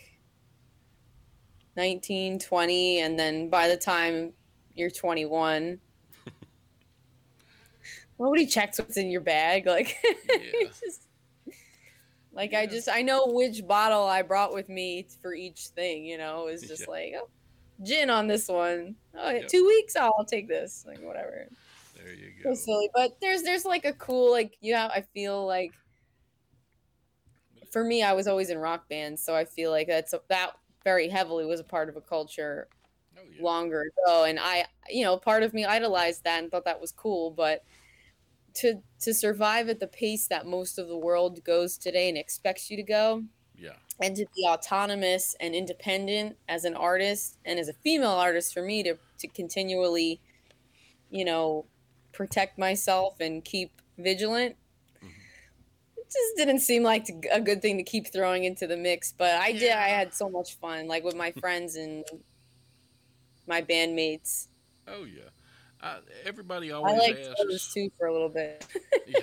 19, 1.76 2.38
20. 2.38 3.00
And 3.00 3.18
then 3.18 3.48
by 3.48 3.68
the 3.68 3.76
time 3.76 4.32
you're 4.74 4.90
21, 4.90 5.80
nobody 8.18 8.46
checks 8.46 8.78
what's 8.78 8.96
in 8.96 9.10
your 9.10 9.20
bag. 9.20 9.66
Like, 9.66 9.96
it's 10.04 10.80
just, 10.80 11.08
like 12.32 12.54
I 12.54 12.66
just, 12.66 12.88
I 12.88 13.02
know 13.02 13.26
which 13.26 13.66
bottle 13.66 14.04
I 14.04 14.22
brought 14.22 14.52
with 14.52 14.68
me 14.68 15.06
for 15.22 15.34
each 15.34 15.68
thing, 15.68 16.04
you 16.04 16.18
know, 16.18 16.46
it 16.46 16.52
was 16.52 16.62
just 16.68 16.82
Yeah. 16.82 16.86
like, 16.88 17.12
oh, 17.16 17.28
gin 17.82 18.10
on 18.10 18.26
this 18.26 18.48
one. 18.48 18.96
Oh, 19.14 19.30
Yep. 19.30 19.48
two 19.48 19.66
weeks, 19.66 19.94
oh, 19.96 20.12
I'll 20.18 20.24
take 20.24 20.48
this. 20.48 20.84
Like, 20.86 21.00
whatever. 21.00 21.48
There 21.96 22.12
you 22.12 22.32
So 22.42 22.50
go. 22.50 22.54
silly, 22.54 22.90
but 22.94 23.16
there's 23.20 23.42
there's 23.42 23.64
like 23.64 23.84
a 23.84 23.92
cool 23.94 24.30
like 24.30 24.56
you 24.60 24.74
know 24.74 24.88
I 24.92 25.02
feel 25.14 25.46
like 25.46 25.72
for 27.70 27.84
me, 27.84 28.02
I 28.02 28.12
was 28.12 28.26
always 28.26 28.50
in 28.50 28.58
rock 28.58 28.88
bands, 28.88 29.22
so 29.22 29.34
I 29.34 29.44
feel 29.44 29.70
like 29.70 29.86
that's 29.88 30.14
that 30.28 30.52
very 30.84 31.08
heavily 31.08 31.44
was 31.46 31.60
a 31.60 31.64
part 31.64 31.88
of 31.88 31.96
a 31.96 32.00
culture 32.00 32.68
Oh, 33.24 33.32
yeah. 33.36 33.42
longer 33.42 33.82
ago, 34.06 34.24
and 34.24 34.38
I, 34.40 34.66
you 34.88 35.04
know, 35.04 35.16
part 35.18 35.42
of 35.42 35.54
me 35.54 35.64
idolized 35.64 36.24
that 36.24 36.42
and 36.42 36.50
thought 36.50 36.64
that 36.66 36.80
was 36.80 36.92
cool, 36.92 37.30
but 37.30 37.64
to 38.54 38.82
to 39.00 39.12
survive 39.14 39.68
at 39.68 39.80
the 39.80 39.86
pace 39.88 40.28
that 40.28 40.46
most 40.46 40.78
of 40.78 40.88
the 40.88 40.96
world 40.98 41.42
goes 41.44 41.76
today 41.78 42.08
and 42.08 42.16
expects 42.18 42.70
you 42.70 42.76
to 42.76 42.82
go, 42.84 43.24
yeah. 43.56 43.76
and 44.00 44.16
to 44.16 44.26
be 44.36 44.46
autonomous 44.46 45.34
and 45.40 45.54
independent 45.54 46.36
as 46.48 46.64
an 46.64 46.74
artist 46.76 47.38
and 47.44 47.58
as 47.58 47.68
a 47.68 47.72
female 47.72 48.10
artist 48.10 48.54
for 48.54 48.62
me 48.62 48.82
to 48.84 48.96
to 49.18 49.28
continually 49.28 50.20
you 51.10 51.24
know 51.24 51.66
protect 52.12 52.58
myself 52.58 53.20
and 53.20 53.44
keep 53.44 53.80
vigilant 53.98 54.56
Mhm. 55.02 55.10
it 55.96 56.04
just 56.12 56.36
didn't 56.36 56.60
seem 56.60 56.82
like 56.82 57.08
a 57.32 57.40
good 57.40 57.62
thing 57.62 57.76
to 57.78 57.82
keep 57.84 58.08
throwing 58.12 58.44
into 58.44 58.66
the 58.66 58.76
mix 58.76 59.12
but 59.12 59.34
i 59.40 59.52
did 59.52 59.70
i 59.72 59.88
had 59.88 60.14
so 60.14 60.28
much 60.28 60.56
fun 60.58 60.86
like 60.88 61.04
with 61.04 61.14
my 61.16 61.32
friends 61.32 61.76
and 61.76 62.04
my 63.46 63.62
bandmates 63.62 64.48
Oh 64.86 65.04
yeah. 65.04 65.30
I, 65.80 65.98
everybody 66.24 66.72
i 66.72 66.74
always 66.76 66.96
liked 66.98 67.28
asks. 67.28 67.42
those 67.48 67.72
too 67.72 67.90
for 67.98 68.06
a 68.06 68.12
little 68.12 68.28
bit 68.28 68.64
yeah. 69.06 69.20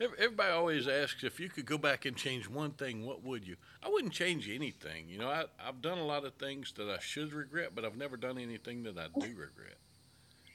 Everybody 0.00 0.50
always 0.50 0.88
asks 0.88 1.22
if 1.22 1.38
you 1.38 1.48
could 1.48 1.66
go 1.66 1.78
back 1.78 2.04
and 2.04 2.16
change 2.16 2.48
one 2.48 2.72
thing, 2.72 3.06
what 3.06 3.22
would 3.22 3.46
you? 3.46 3.56
I 3.82 3.88
wouldn't 3.88 4.12
change 4.12 4.48
anything. 4.50 5.08
You 5.08 5.18
know, 5.18 5.28
I, 5.30 5.44
I've 5.64 5.80
done 5.80 5.98
a 5.98 6.04
lot 6.04 6.24
of 6.24 6.34
things 6.34 6.72
that 6.76 6.88
I 6.90 6.98
should 6.98 7.32
regret, 7.32 7.70
but 7.76 7.84
I've 7.84 7.96
never 7.96 8.16
done 8.16 8.36
anything 8.36 8.82
that 8.84 8.98
I 8.98 9.06
do 9.20 9.28
regret. 9.28 9.76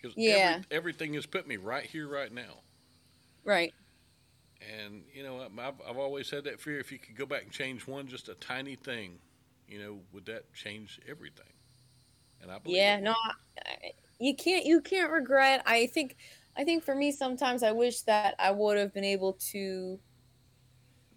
Because 0.01 0.17
Yeah. 0.17 0.61
everything 0.71 1.13
has 1.13 1.25
put 1.25 1.47
me 1.47 1.57
right 1.57 1.85
here, 1.85 2.07
right 2.07 2.31
now. 2.33 2.63
right 3.43 3.73
And, 4.61 5.03
you 5.13 5.23
know, 5.23 5.41
I've, 5.57 5.75
I've 5.87 5.97
always 5.97 6.29
had 6.29 6.43
that 6.43 6.59
fear 6.59 6.79
if 6.79 6.91
you 6.91 6.99
could 6.99 7.15
go 7.15 7.25
back 7.25 7.43
and 7.43 7.51
change 7.51 7.87
one, 7.87 8.07
just 8.07 8.27
a 8.29 8.35
tiny 8.35 8.75
thing, 8.75 9.19
you 9.67 9.79
know, 9.79 9.99
would 10.11 10.25
that 10.25 10.53
change 10.53 10.99
everything? 11.07 11.45
And 12.41 12.51
I 12.51 12.59
yeah 12.63 12.99
it 12.99 12.99
no. 12.99 13.15
I, 13.65 13.93
you 14.19 14.35
can't 14.35 14.65
you 14.65 14.81
can't 14.81 15.11
regret 15.11 15.63
i 15.65 15.87
think 15.87 16.17
i 16.57 16.63
think 16.63 16.83
for 16.83 16.95
me 16.95 17.11
sometimes 17.11 17.63
i 17.63 17.71
wish 17.71 18.01
that 18.03 18.35
i 18.39 18.51
would 18.51 18.77
have 18.77 18.93
been 18.93 19.03
able 19.05 19.33
to 19.51 19.99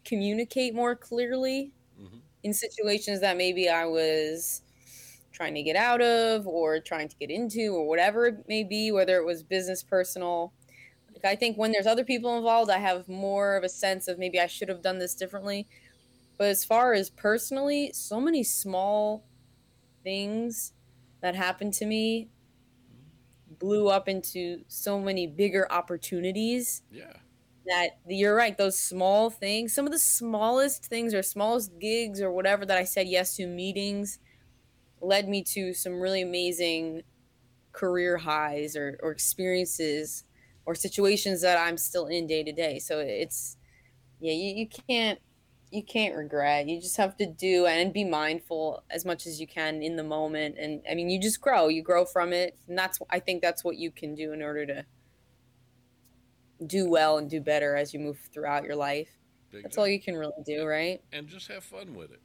communicate 0.05 0.75
more 0.75 0.97
clearly 0.97 1.73
Mhm. 1.97 2.23
in 2.43 2.55
situations 2.55 3.21
that 3.21 3.37
maybe 3.37 3.69
i 3.69 3.87
was 3.87 4.63
trying 5.33 5.55
to 5.55 5.63
get 5.63 5.77
out 5.77 6.03
of 6.03 6.47
or 6.47 6.81
trying 6.81 7.09
to 7.09 7.17
get 7.17 7.31
into 7.31 7.75
or 7.75 7.89
whatever 7.89 8.27
it 8.27 8.49
may 8.49 8.65
be 8.65 8.93
whether 8.93 9.17
it 9.19 9.27
was 9.27 9.43
business 9.45 9.83
personal 9.83 10.55
like 11.15 11.25
i 11.25 11.37
think 11.37 11.59
when 11.59 11.73
there's 11.73 11.87
other 11.87 12.05
people 12.05 12.37
involved 12.37 12.71
i 12.71 12.79
have 12.79 13.09
more 13.09 13.57
of 13.57 13.65
a 13.65 13.69
sense 13.71 14.09
of 14.09 14.19
maybe 14.19 14.41
i 14.41 14.47
should 14.49 14.69
have 14.71 14.83
done 14.83 14.99
this 14.99 15.15
differently 15.17 15.69
but 16.39 16.49
as 16.49 16.65
far 16.65 16.95
as 16.95 17.11
personally 17.11 17.93
so 17.95 18.21
many 18.21 18.45
small 18.45 19.27
things 20.05 20.75
that 21.23 21.35
happened 21.37 21.75
to 21.75 21.87
me 21.87 22.31
blew 23.47 23.89
up 23.89 24.09
into 24.09 24.65
so 24.69 24.99
many 25.01 25.27
bigger 25.27 25.71
opportunities 25.71 26.83
Yeah. 26.91 27.23
that 27.67 27.91
you're 28.09 28.35
right 28.37 28.57
those 28.59 28.79
small 28.81 29.31
things 29.31 29.75
some 29.75 29.87
of 29.87 29.93
the 29.93 29.99
smallest 29.99 30.87
things 30.87 31.15
or 31.15 31.23
smallest 31.23 31.79
gigs 31.79 32.21
or 32.21 32.33
whatever 32.33 32.67
that 32.67 32.79
i 32.79 32.85
said 32.85 33.09
yes 33.09 33.37
to 33.37 33.47
meetings 33.47 34.19
led 35.01 35.29
me 35.29 35.45
to 35.45 35.75
some 35.75 36.01
really 36.01 36.23
amazing 36.23 37.03
career 37.73 38.19
highs 38.19 38.77
or, 38.77 38.99
or 39.03 39.13
experiences 39.13 40.25
or 40.67 40.75
situations 40.75 41.43
that 41.43 41.59
i'm 41.59 41.77
still 41.79 42.07
in 42.07 42.27
day 42.27 42.43
to 42.45 42.53
day 42.53 42.79
so 42.79 43.01
it's 43.01 43.57
yeah 44.21 44.33
you, 44.33 44.55
you 44.57 44.69
can't 44.89 45.21
you 45.73 45.83
can't 45.83 46.15
regret 46.15 46.69
you 46.69 46.81
just 46.81 46.97
have 46.97 47.17
to 47.17 47.27
do 47.27 47.67
and 47.67 47.93
be 47.93 48.05
mindful 48.05 48.83
as 48.91 49.05
much 49.05 49.27
as 49.27 49.41
you 49.41 49.47
can 49.47 49.83
in 49.83 49.97
the 49.97 50.05
moment 50.05 50.57
and 50.59 50.83
i 50.91 50.95
mean 50.95 51.09
you 51.09 51.21
just 51.21 51.41
grow 51.41 51.69
you 51.69 51.83
grow 51.83 52.05
from 52.05 52.33
it 52.33 52.57
and 52.69 52.77
that's 52.77 52.99
i 53.11 53.19
think 53.19 53.41
that's 53.41 53.65
what 53.65 53.77
you 53.77 53.91
can 53.91 54.15
do 54.15 54.33
in 54.33 54.43
order 54.43 54.67
to 54.67 54.85
do 56.67 56.89
well 56.89 57.19
and 57.19 57.29
do 57.31 57.41
better 57.41 57.75
as 57.75 57.93
you 57.93 57.99
move 57.99 58.19
throughout 58.33 58.65
your 58.65 58.77
life 58.77 59.09
Big 59.51 59.63
that's 59.63 59.77
time. 59.77 59.83
all 59.83 59.89
you 59.89 60.01
can 60.01 60.17
really 60.17 60.43
do 60.45 60.65
right 60.65 61.03
and 61.13 61.27
just 61.29 61.49
have 61.49 61.63
fun 61.63 61.95
with 61.95 62.13
it. 62.13 62.21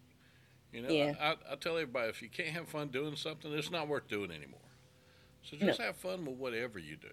You 0.71 0.81
know, 0.81 0.89
Yeah. 0.89 1.13
I, 1.19 1.35
I, 1.53 1.55
tell 1.55 1.73
everybody 1.73 2.09
if 2.09 2.21
you 2.21 2.29
can't 2.29 2.49
have 2.49 2.67
fun 2.67 2.89
doing 2.89 3.15
something, 3.15 3.51
it's 3.53 3.71
not 3.71 3.87
worth 3.87 4.07
doing 4.07 4.31
anymore. 4.31 4.59
So 5.41 5.55
just 5.57 5.81
have 5.81 5.95
fun 5.95 6.25
with 6.25 6.35
whatever 6.35 6.77
you 6.77 6.97
do. 6.97 7.07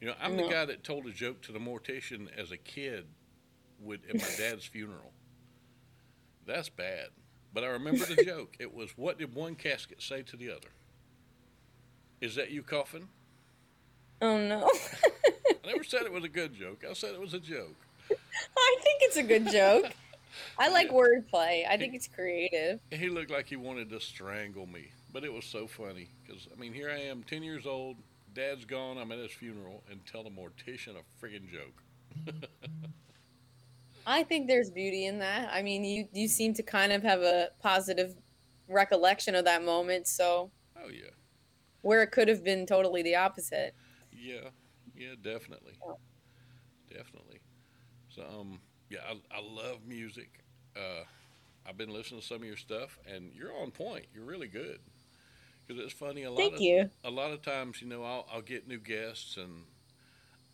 You 0.00 0.08
know, 0.08 0.14
I'm 0.20 0.36
the 0.36 0.48
guy 0.48 0.64
that 0.66 0.84
told 0.84 1.06
a 1.06 1.10
joke 1.10 1.40
to 1.42 1.52
the 1.52 1.58
mortician 1.58 2.28
as 2.38 2.52
a 2.52 2.56
kid 2.56 3.06
with 3.80 4.00
at 4.08 4.16
my 4.16 4.28
dad's 4.38 4.64
funeral. 4.64 5.12
That's 6.46 6.68
bad. 6.68 7.08
But 7.52 7.64
I 7.64 7.68
remember 7.68 8.04
the 8.04 8.22
joke. 8.24 8.56
It 8.58 8.74
was 8.74 8.90
what 8.96 9.18
did 9.18 9.34
one 9.34 9.54
casket 9.54 10.02
say 10.02 10.22
to 10.22 10.36
the 10.36 10.50
other? 10.50 10.68
Is 12.20 12.34
that 12.34 12.50
you 12.50 12.62
coughing? 12.62 13.08
oh 14.22 14.36
no 14.36 14.68
I 15.64 15.66
never 15.66 15.82
said 15.82 16.02
it 16.02 16.12
was 16.12 16.24
a 16.24 16.28
good 16.28 16.54
joke. 16.54 16.84
I 16.88 16.92
said 16.92 17.14
it 17.14 17.20
was 17.20 17.32
a 17.34 17.40
joke. 17.40 17.76
i 18.10 18.76
think 18.82 19.02
it's 19.02 19.16
a 19.16 19.22
good 19.22 19.46
joke 19.50 19.86
i 20.58 20.68
like 20.68 20.90
wordplay 20.90 21.64
i 21.68 21.76
think 21.76 21.94
it's 21.94 22.08
creative 22.08 22.80
he 22.90 23.08
looked 23.08 23.30
like 23.30 23.46
he 23.46 23.54
wanted 23.56 23.88
to 23.90 24.00
strangle 24.00 24.66
me. 24.66 24.90
But 25.12 25.24
it 25.24 25.32
was 25.32 25.44
so 25.44 25.66
funny 25.66 26.08
because 26.24 26.46
I 26.54 26.58
mean, 26.60 26.72
here 26.72 26.90
I 26.90 27.00
am, 27.00 27.22
ten 27.22 27.42
years 27.42 27.66
old. 27.66 27.96
Dad's 28.34 28.64
gone. 28.64 28.96
I'm 28.96 29.10
at 29.10 29.18
his 29.18 29.32
funeral 29.32 29.82
and 29.90 30.00
tell 30.06 30.22
the 30.22 30.30
mortician 30.30 30.94
a 30.96 31.24
friggin' 31.24 31.50
joke. 31.50 31.82
I 34.10 34.24
think 34.24 34.46
there's 34.48 34.70
beauty 34.70 35.06
in 35.06 35.18
that. 35.20 35.50
I 35.52 35.62
mean, 35.62 35.84
you 35.84 36.08
you 36.12 36.28
seem 36.28 36.54
to 36.54 36.62
kind 36.62 36.92
of 36.92 37.02
have 37.02 37.22
a 37.22 37.50
positive 37.60 38.14
recollection 38.68 39.34
of 39.34 39.44
that 39.46 39.64
moment, 39.64 40.06
so 40.08 40.52
Oh 40.76 40.88
yeah, 40.88 41.10
where 41.82 42.02
it 42.02 42.10
could 42.10 42.28
have 42.28 42.42
been 42.44 42.66
totally 42.66 43.02
the 43.02 43.16
opposite. 43.16 43.74
yeah, 44.12 44.50
yeah, 44.94 45.14
definitely, 45.20 45.78
Oh. 45.82 45.98
definitely. 46.92 47.40
So 48.08 48.22
um, 48.24 48.60
yeah, 48.90 49.00
I, 49.08 49.38
I 49.38 49.40
love 49.40 49.78
music. 49.86 50.44
Uh, 50.76 51.04
I've 51.66 51.76
been 51.78 51.90
listening 51.90 52.20
to 52.20 52.26
some 52.26 52.38
of 52.38 52.44
your 52.44 52.56
stuff, 52.56 52.98
and 53.06 53.32
you're 53.34 53.54
on 53.56 53.70
point. 53.72 54.06
You're 54.14 54.24
really 54.24 54.48
good. 54.48 54.80
Because 55.66 55.84
it's 55.84 55.94
funny 55.94 56.24
a 56.24 56.30
lot 56.32 56.52
Thank 56.52 56.54
of 56.54 56.64
you. 56.64 56.90
a 57.04 57.10
lot 57.10 57.32
of 57.32 57.42
times, 57.42 57.80
you 57.82 57.88
know, 57.88 58.04
I'll, 58.04 58.26
I'll 58.32 58.42
get 58.42 58.68
new 58.68 58.78
guests 58.78 59.36
and 59.38 59.64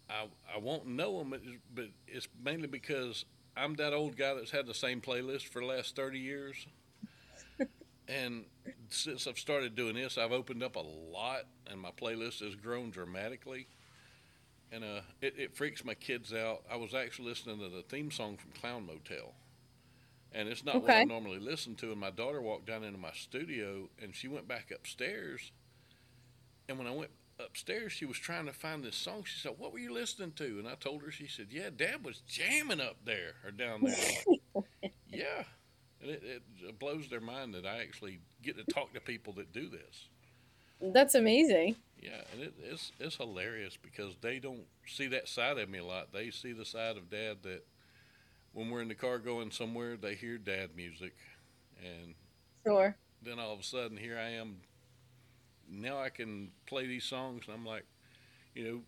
I, 0.08 0.26
I 0.54 0.58
won't 0.58 0.86
know 0.86 1.18
them, 1.18 1.34
but 1.74 1.86
it's 2.06 2.28
mainly 2.42 2.68
because 2.68 3.24
I'm 3.56 3.74
that 3.76 3.94
old 3.94 4.16
guy 4.16 4.34
that's 4.34 4.50
had 4.50 4.66
the 4.66 4.74
same 4.74 5.00
playlist 5.00 5.44
for 5.48 5.60
the 5.60 5.66
last 5.66 5.96
30 5.96 6.18
years. 6.18 6.66
and 8.08 8.44
since 8.90 9.26
I've 9.26 9.38
started 9.38 9.74
doing 9.74 9.94
this, 9.94 10.18
I've 10.18 10.32
opened 10.32 10.62
up 10.62 10.76
a 10.76 10.80
lot 10.80 11.42
and 11.66 11.80
my 11.80 11.90
playlist 11.90 12.44
has 12.44 12.54
grown 12.54 12.90
dramatically. 12.90 13.66
And 14.70 14.84
uh, 14.84 15.00
it, 15.22 15.34
it 15.38 15.56
freaks 15.56 15.84
my 15.84 15.94
kids 15.94 16.34
out. 16.34 16.62
I 16.70 16.76
was 16.76 16.92
actually 16.92 17.28
listening 17.28 17.60
to 17.60 17.68
the 17.68 17.82
theme 17.82 18.10
song 18.10 18.36
from 18.36 18.50
Clown 18.50 18.86
Motel. 18.86 19.32
And 20.32 20.48
it's 20.48 20.64
not 20.64 20.82
what 20.82 20.90
I 20.90 21.04
normally 21.04 21.38
listen 21.38 21.76
to. 21.76 21.92
And 21.92 22.00
my 22.00 22.10
daughter 22.10 22.42
walked 22.42 22.66
down 22.66 22.84
into 22.84 22.98
my 22.98 23.12
studio 23.12 23.88
and 24.02 24.14
she 24.14 24.28
went 24.28 24.46
back 24.46 24.70
upstairs. 24.70 25.52
And 26.68 26.76
when 26.76 26.86
I 26.86 26.90
went 26.90 27.10
upstairs, 27.38 27.92
she 27.92 28.04
was 28.04 28.18
trying 28.18 28.46
to 28.46 28.52
find 28.52 28.82
this 28.84 28.96
song. 28.96 29.24
She 29.24 29.38
said, 29.38 29.54
What 29.58 29.72
were 29.72 29.78
you 29.78 29.92
listening 29.92 30.32
to? 30.32 30.44
And 30.58 30.68
I 30.68 30.74
told 30.74 31.02
her, 31.02 31.10
She 31.10 31.26
said, 31.26 31.46
Yeah, 31.50 31.70
Dad 31.76 32.04
was 32.04 32.20
jamming 32.28 32.80
up 32.80 32.96
there 33.04 33.34
or 33.44 33.50
down 33.50 33.82
there. 33.82 34.62
Yeah. 35.08 35.44
And 36.00 36.10
it, 36.10 36.22
it 36.62 36.78
blows 36.78 37.08
their 37.08 37.20
mind 37.20 37.54
that 37.54 37.64
I 37.66 37.80
actually 37.80 38.18
get 38.42 38.56
to 38.58 38.64
talk 38.72 38.92
to 38.92 39.00
people 39.00 39.32
that 39.34 39.52
do 39.52 39.68
this. 39.68 40.08
That's 40.80 41.14
amazing. 41.14 41.76
Yeah, 42.00 42.20
and 42.32 42.42
it, 42.42 42.54
it's 42.62 42.92
it's 43.00 43.16
hilarious 43.16 43.76
because 43.80 44.14
they 44.20 44.38
don't 44.38 44.66
see 44.86 45.06
that 45.08 45.28
side 45.28 45.58
of 45.58 45.68
me 45.70 45.78
a 45.78 45.84
lot. 45.84 46.12
They 46.12 46.30
see 46.30 46.52
the 46.52 46.66
side 46.66 46.96
of 46.98 47.08
Dad 47.10 47.38
that 47.44 47.64
when 48.52 48.70
we're 48.70 48.82
in 48.82 48.88
the 48.88 48.94
car 48.94 49.18
going 49.18 49.50
somewhere, 49.50 49.96
they 49.96 50.14
hear 50.14 50.36
Dad 50.38 50.70
music, 50.76 51.14
and 51.82 52.14
Sure. 52.66 52.96
then 53.22 53.38
all 53.38 53.52
of 53.54 53.60
a 53.60 53.64
sudden 53.64 53.96
here 53.96 54.18
I 54.18 54.30
am. 54.30 54.58
Now 55.68 55.98
I 55.98 56.10
can 56.10 56.52
play 56.66 56.86
these 56.86 57.04
songs, 57.04 57.44
and 57.46 57.54
I'm 57.54 57.66
like, 57.66 57.86
you 58.54 58.64
know, 58.64 58.82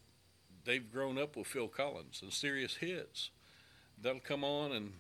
they've 0.65 0.91
grown 0.91 1.19
up 1.19 1.37
with 1.37 1.47
Phil 1.47 1.69
Collins 1.69 2.21
and 2.23 2.33
serious 2.33 2.77
hits. 2.77 3.31
That'll 4.01 4.21
come 4.21 4.45
on, 4.45 4.73
and 4.73 4.95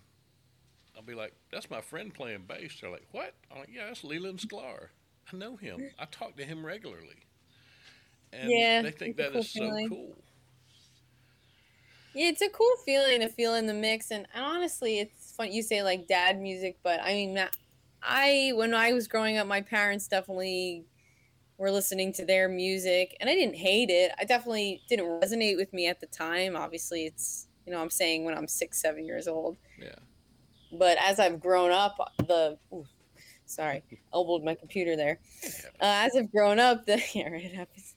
I'll 0.96 1.02
be 1.02 1.14
like, 1.14 1.34
"That's 1.50 1.70
my 1.70 1.80
friend 1.80 2.12
playing 2.12 2.44
bass." 2.46 2.80
They're 2.80 2.90
like, 2.90 3.06
"What?" 3.12 3.34
I'm 3.50 3.58
like, 3.60 3.70
"Yeah, 3.72 3.86
that's 3.86 4.04
Leland 4.04 4.40
Sklar. 4.40 4.88
I 5.32 5.36
know 5.36 5.56
him. 5.56 5.90
I 5.98 6.06
talk 6.06 6.36
to 6.36 6.44
him 6.44 6.64
regularly." 6.66 7.26
And 8.32 8.50
Yeah, 8.50 8.82
they 8.82 8.90
think 8.90 9.16
that 9.16 9.32
cool 9.32 9.40
is 9.42 9.50
so 9.50 9.76
cool. 9.88 10.16
Yeah, 12.14 12.28
it's 12.28 12.42
a 12.42 12.48
cool 12.48 12.72
feeling 12.84 13.20
to 13.20 13.28
feel 13.28 13.54
in 13.54 13.66
the 13.66 13.74
mix, 13.74 14.10
and, 14.10 14.26
and 14.34 14.44
honestly, 14.44 14.98
it's 14.98 15.32
fun. 15.32 15.52
You 15.52 15.62
say 15.62 15.82
like 15.82 16.08
dad 16.08 16.40
music, 16.40 16.78
but 16.82 17.00
I 17.00 17.12
mean, 17.14 17.38
I 18.02 18.52
when 18.54 18.74
I 18.74 18.92
was 18.92 19.08
growing 19.08 19.36
up, 19.38 19.46
my 19.46 19.60
parents 19.60 20.08
definitely 20.08 20.84
were 21.58 21.70
listening 21.72 22.12
to 22.14 22.24
their 22.24 22.48
music 22.48 23.16
and 23.20 23.28
I 23.28 23.34
didn't 23.34 23.56
hate 23.56 23.90
it. 23.90 24.12
I 24.18 24.24
definitely 24.24 24.80
didn't 24.88 25.06
resonate 25.06 25.56
with 25.56 25.72
me 25.72 25.88
at 25.88 26.00
the 26.00 26.06
time. 26.06 26.56
Obviously, 26.56 27.04
it's, 27.04 27.48
you 27.66 27.72
know, 27.72 27.82
I'm 27.82 27.90
saying 27.90 28.24
when 28.24 28.36
I'm 28.36 28.46
six, 28.46 28.80
seven 28.80 29.04
years 29.04 29.26
old. 29.26 29.56
Yeah. 29.78 29.96
But 30.72 30.98
as 31.00 31.18
I've 31.18 31.40
grown 31.40 31.72
up, 31.72 31.96
the, 32.18 32.56
ooh, 32.72 32.86
sorry, 33.44 33.82
elbowed 34.14 34.44
my 34.44 34.54
computer 34.54 34.96
there. 34.96 35.18
Uh, 35.80 36.06
as 36.06 36.14
I've 36.16 36.30
grown 36.30 36.60
up, 36.60 36.86
the, 36.86 37.02
yeah, 37.14 37.28
right, 37.28 37.44
it 37.44 37.54
happens. 37.54 37.96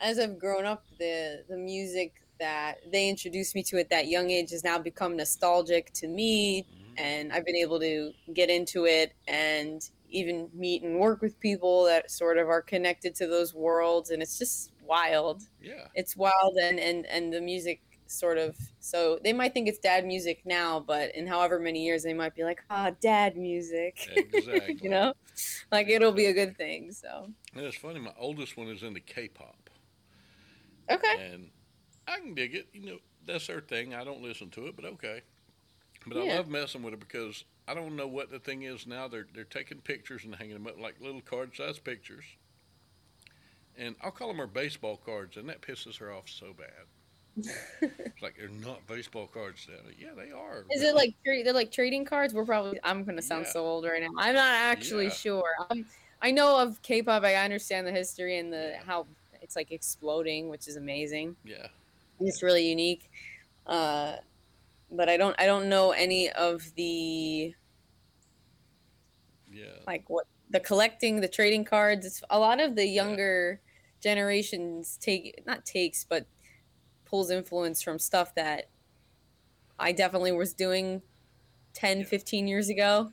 As 0.00 0.18
I've 0.18 0.38
grown 0.38 0.66
up, 0.66 0.84
the, 0.98 1.44
the 1.48 1.56
music 1.56 2.14
that 2.40 2.78
they 2.90 3.08
introduced 3.08 3.54
me 3.54 3.62
to 3.62 3.78
at 3.78 3.88
that 3.90 4.08
young 4.08 4.30
age 4.30 4.50
has 4.50 4.64
now 4.64 4.78
become 4.78 5.16
nostalgic 5.16 5.92
to 5.94 6.08
me. 6.08 6.62
Mhm. 6.62 7.00
And 7.00 7.32
I've 7.32 7.44
been 7.44 7.56
able 7.56 7.78
to 7.80 8.12
get 8.32 8.50
into 8.50 8.86
it 8.86 9.12
and 9.28 9.88
even 10.10 10.48
meet 10.54 10.82
and 10.82 10.98
work 10.98 11.20
with 11.22 11.38
people 11.40 11.84
that 11.84 12.10
sort 12.10 12.38
of 12.38 12.48
are 12.48 12.62
connected 12.62 13.14
to 13.16 13.26
those 13.26 13.54
worlds. 13.54 14.10
And 14.10 14.22
it's 14.22 14.38
just 14.38 14.72
wild 14.82 15.42
Yeah. 15.60 15.88
it's 15.94 16.16
wild 16.16 16.56
and 16.62 16.78
and 16.78 17.06
and 17.06 17.32
the 17.32 17.40
music 17.40 17.80
sort 18.06 18.38
of 18.38 18.56
so 18.78 19.18
they 19.24 19.32
might 19.32 19.52
think 19.52 19.66
it's 19.68 19.80
dad 19.80 20.06
music 20.06 20.40
now 20.44 20.78
but 20.78 21.12
in 21.16 21.26
however 21.26 21.58
many 21.58 21.84
years 21.84 22.04
they 22.04 22.14
might 22.14 22.36
be 22.36 22.44
like 22.44 22.62
ah 22.70 22.92
dad 23.00 23.36
music 23.36 24.08
Exactly. 24.16 24.76
you 24.80 24.88
know 24.88 25.12
like 25.72 25.88
it'll 25.88 26.12
be 26.12 26.26
a 26.26 26.32
good 26.32 26.56
thing 26.56 26.92
so 26.92 27.28
And 27.54 27.64
it's 27.64 27.76
funny. 27.76 27.98
My 28.00 28.12
oldest 28.18 28.56
one 28.56 28.68
is 28.68 28.82
into 28.84 29.00
K-pop, 29.00 29.70
okay 30.90 31.30
and 31.32 31.50
I 32.06 32.18
can 32.20 32.34
dig 32.34 32.54
it. 32.54 32.68
You 32.72 32.86
know, 32.86 32.98
that's 33.24 33.46
their 33.48 33.60
thing. 33.60 33.94
I 33.94 34.04
don't 34.04 34.22
listen 34.22 34.50
to 34.50 34.66
it, 34.66 34.76
but 34.76 34.84
okay. 34.84 35.22
But 36.06 36.16
Yeah. 36.24 36.34
I 36.34 36.36
love 36.36 36.48
messing 36.48 36.82
with 36.82 36.94
it 36.94 37.00
because 37.00 37.44
I 37.68 37.74
don't 37.74 37.96
know 37.96 38.06
what 38.06 38.30
the 38.30 38.38
thing 38.38 38.62
is 38.62 38.86
now. 38.86 39.08
They're 39.08 39.26
they're 39.34 39.44
taking 39.44 39.78
pictures 39.80 40.24
and 40.24 40.34
hanging 40.34 40.54
them 40.54 40.66
up 40.66 40.78
like 40.80 41.00
little 41.00 41.20
card-sized 41.20 41.82
pictures. 41.84 42.24
And 43.78 43.94
I'll 44.02 44.10
call 44.10 44.28
them 44.28 44.38
her 44.38 44.46
baseball 44.46 44.96
cards, 45.04 45.36
and 45.36 45.48
that 45.48 45.60
pisses 45.60 45.98
her 45.98 46.12
off 46.12 46.28
so 46.28 46.54
bad. 46.56 47.44
It's 47.82 48.22
like 48.22 48.36
they're 48.38 48.48
not 48.48 48.86
baseball 48.86 49.26
cards. 49.26 49.66
Now. 49.68 49.74
Yeah, 49.98 50.14
they 50.16 50.30
are. 50.32 50.64
is 50.70 50.82
it 50.82 50.94
like 50.94 51.14
they're 51.24 51.52
like 51.52 51.70
trading 51.70 52.04
cards 52.06 52.32
we're 52.32 52.46
probably 52.46 52.80
i'm 52.82 53.04
gonna 53.04 53.20
sound 53.20 53.44
Yeah. 53.46 53.52
so 53.52 53.66
old 53.66 53.84
right 53.84 54.00
now 54.00 54.08
i'm 54.16 54.34
not 54.34 54.54
actually 54.54 55.04
Yeah. 55.04 55.10
sure 55.10 55.44
um, 55.68 55.84
i 56.22 56.30
know 56.30 56.58
of 56.58 56.80
k-pop 56.80 57.22
i 57.24 57.34
understand 57.34 57.86
the 57.86 57.92
history 57.92 58.38
and 58.38 58.50
the 58.50 58.76
how 58.86 59.06
it's 59.42 59.54
like 59.54 59.70
exploding 59.70 60.48
which 60.48 60.66
is 60.66 60.76
amazing 60.76 61.36
Yeah. 61.44 61.66
it's 62.20 62.42
really 62.42 62.66
unique 62.66 63.10
uh 63.66 64.16
but 64.90 65.08
i 65.08 65.16
don't 65.16 65.34
i 65.38 65.46
don't 65.46 65.68
know 65.68 65.90
any 65.92 66.30
of 66.30 66.62
the 66.76 67.54
Yeah. 69.50 69.66
like 69.86 70.04
what 70.08 70.26
the 70.50 70.60
collecting 70.60 71.20
the 71.20 71.28
trading 71.28 71.64
cards 71.64 72.04
it's 72.06 72.22
a 72.30 72.38
lot 72.38 72.60
of 72.60 72.76
the 72.76 72.86
younger 72.86 73.60
generations 74.00 74.98
take 75.00 75.42
not 75.46 75.64
takes 75.64 76.04
but 76.04 76.26
pulls 77.04 77.30
influence 77.30 77.82
from 77.82 77.98
stuff 77.98 78.34
that 78.34 78.68
i 79.78 79.92
definitely 79.92 80.32
was 80.32 80.52
doing 80.54 81.02
10 81.74 81.98
Yeah. 82.00 82.04
15 82.04 82.48
years 82.48 82.68
ago 82.68 83.10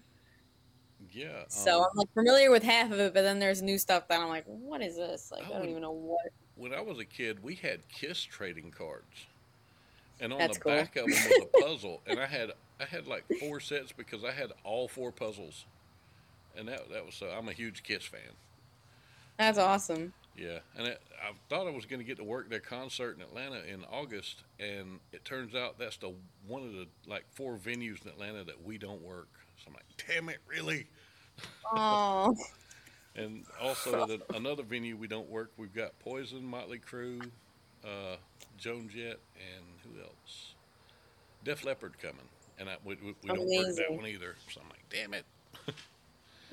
Yeah. 1.12 1.44
so 1.48 1.80
um, 1.82 1.88
i'm 1.92 1.98
like 1.98 2.14
familiar 2.14 2.52
with 2.52 2.64
half 2.64 2.92
of 2.92 3.00
it 3.00 3.14
but 3.14 3.22
then 3.22 3.40
there's 3.40 3.62
new 3.62 3.78
stuff 3.78 4.08
that 4.10 4.20
i'm 4.20 4.30
like 4.30 4.46
what 4.46 4.82
is 4.82 4.96
this 4.98 5.32
like 5.32 5.44
i 5.46 5.48
Oh, 5.50 5.60
don't 5.60 5.70
even 5.70 5.82
know 5.82 5.92
what 5.92 6.32
when 6.56 6.72
I 6.72 6.82
was 6.82 7.00
a 7.00 7.06
kid, 7.06 7.42
we 7.42 7.56
had 7.56 7.90
Kiss 7.90 8.22
trading 8.22 8.70
cards, 8.70 9.26
and 10.24 10.34
on 10.34 10.40
That's 10.40 10.58
the 10.58 10.64
cool. 10.64 10.72
back 10.74 10.96
of 10.96 11.06
them 11.06 11.14
was 11.14 11.40
a 11.54 11.62
puzzle, 11.62 12.02
and 12.08 12.20
I 12.20 12.26
had 12.26 12.54
I 12.80 12.86
had 12.86 13.08
like 13.08 13.26
four 13.40 13.60
sets 13.60 13.92
because 13.92 14.24
I 14.24 14.32
had 14.32 14.54
all 14.64 14.88
four 14.88 15.12
puzzles, 15.12 15.66
and 16.58 16.68
that 16.70 16.90
that 16.92 17.06
was 17.06 17.16
so. 17.16 17.28
I'm 17.28 17.50
a 17.50 17.54
huge 17.54 17.84
Kiss 17.84 18.06
fan. 18.06 18.22
that's 19.38 19.58
awesome 19.60 20.14
Yeah, 20.38 20.60
and 20.78 20.88
it, 20.88 21.02
I 21.22 21.34
thought 21.50 21.68
I 21.68 21.72
was 21.72 21.86
going 21.86 22.00
to 22.00 22.06
get 22.06 22.18
to 22.18 22.24
work 22.24 22.50
their 22.50 22.62
concert 22.62 23.18
in 23.18 23.22
Atlanta 23.22 23.64
in 23.66 23.84
August, 23.92 24.44
and 24.60 25.00
it 25.12 25.26
turns 25.26 25.56
out 25.56 25.78
that's 25.78 25.98
the 25.98 26.14
one 26.48 26.64
of 26.64 26.74
the 26.74 26.88
like 27.08 27.26
four 27.36 27.58
venues 27.58 28.02
in 28.04 28.10
Atlanta 28.10 28.44
that 28.46 28.64
we 28.66 28.78
don't 28.78 29.02
work. 29.02 29.28
So 29.58 29.66
I'm 29.68 29.74
like, 29.74 30.08
damn 30.08 30.30
it, 30.30 30.40
really? 30.48 30.88
oh 31.74 32.36
And 33.16 33.46
also 33.62 34.08
the, 34.08 34.22
another 34.36 34.64
venue 34.64 34.98
we 34.98 35.08
don't 35.08 35.30
work. 35.30 35.52
We've 35.58 35.74
got 35.74 36.00
Poison, 36.00 36.44
Motley 36.44 36.80
Crue, 36.80 37.22
uh, 37.86 38.16
Joan 38.58 38.90
Jett, 38.90 39.20
and 39.36 39.66
else? 40.01 40.56
Def 41.43 41.65
Leppard 41.65 41.99
coming, 41.99 42.27
and 42.58 42.69
I, 42.69 42.77
we, 42.86 42.95
we, 42.95 43.15
we 43.23 43.27
don't 43.29 43.39
work 43.39 43.75
that 43.75 43.91
one 43.91 44.08
either. 44.08 44.36
So 44.49 44.62
I'm 44.62 44.69
like, 44.69 44.84
damn 44.89 45.13
it. 45.13 45.25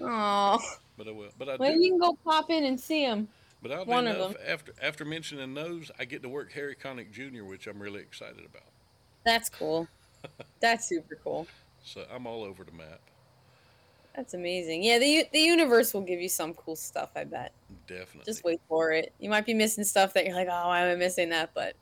oh 0.02 0.58
But 0.96 1.08
I 1.08 1.10
will. 1.12 1.30
But 1.38 1.48
I 1.48 1.56
well 1.56 1.72
do. 1.72 1.80
you 1.80 1.90
can 1.90 1.98
go 1.98 2.16
pop 2.24 2.50
in 2.50 2.64
and 2.64 2.78
see 2.80 3.04
them 3.06 3.28
But 3.62 3.72
oddly 3.72 3.86
one 3.94 4.06
of 4.06 4.16
enough, 4.16 4.34
after 4.46 4.72
after 4.82 5.04
mentioning 5.04 5.54
those, 5.54 5.90
I 5.98 6.04
get 6.04 6.22
to 6.22 6.28
work 6.28 6.52
Harry 6.52 6.74
Connick 6.74 7.10
Jr., 7.12 7.44
which 7.44 7.66
I'm 7.66 7.80
really 7.80 8.00
excited 8.00 8.44
about. 8.44 8.68
that's 9.24 9.48
cool 9.48 9.86
that's 10.60 10.86
super 10.88 11.18
cool 11.24 11.46
So 11.82 12.04
I'm 12.14 12.26
all 12.26 12.42
over 12.44 12.64
the 12.64 12.72
map. 12.72 13.00
That's 14.14 14.34
amazing. 14.34 14.82
Yeah, 14.82 14.98
the 14.98 15.24
the 15.32 15.38
universe 15.38 15.94
will 15.94 16.02
give 16.02 16.20
you 16.20 16.28
some 16.28 16.52
cool 16.54 16.76
stuff. 16.76 17.10
I 17.14 17.24
bet. 17.24 17.52
Definitely. 17.86 18.24
Just 18.26 18.44
wait 18.44 18.60
for 18.68 18.90
it. 18.92 19.12
You 19.20 19.30
might 19.30 19.46
be 19.46 19.54
missing 19.54 19.84
stuff 19.84 20.12
that 20.14 20.26
you're 20.26 20.34
like, 20.34 20.48
oh, 20.50 20.68
why 20.68 20.80
am 20.80 20.90
I 20.90 20.96
missing 20.96 21.30
that? 21.30 21.50
But 21.54 21.74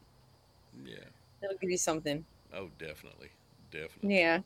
Yeah. 0.84 0.96
It'll 1.42 1.57
give 1.59 1.70
you 1.70 1.79
something. 1.79 2.24
Oh, 2.55 2.70
definitely. 2.79 3.31
Definitely. 3.70 4.16
Yeah. 4.16 4.40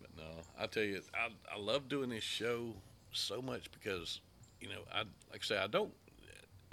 But 0.00 0.10
no, 0.16 0.30
I 0.58 0.66
tell 0.66 0.82
you, 0.82 1.00
I, 1.14 1.28
I 1.54 1.58
love 1.58 1.88
doing 1.88 2.10
this 2.10 2.24
show 2.24 2.74
so 3.12 3.40
much 3.40 3.70
because, 3.70 4.20
you 4.60 4.68
know, 4.68 4.82
I 4.92 5.00
like 5.30 5.42
I 5.42 5.44
say, 5.44 5.58
I 5.58 5.66
don't, 5.66 5.92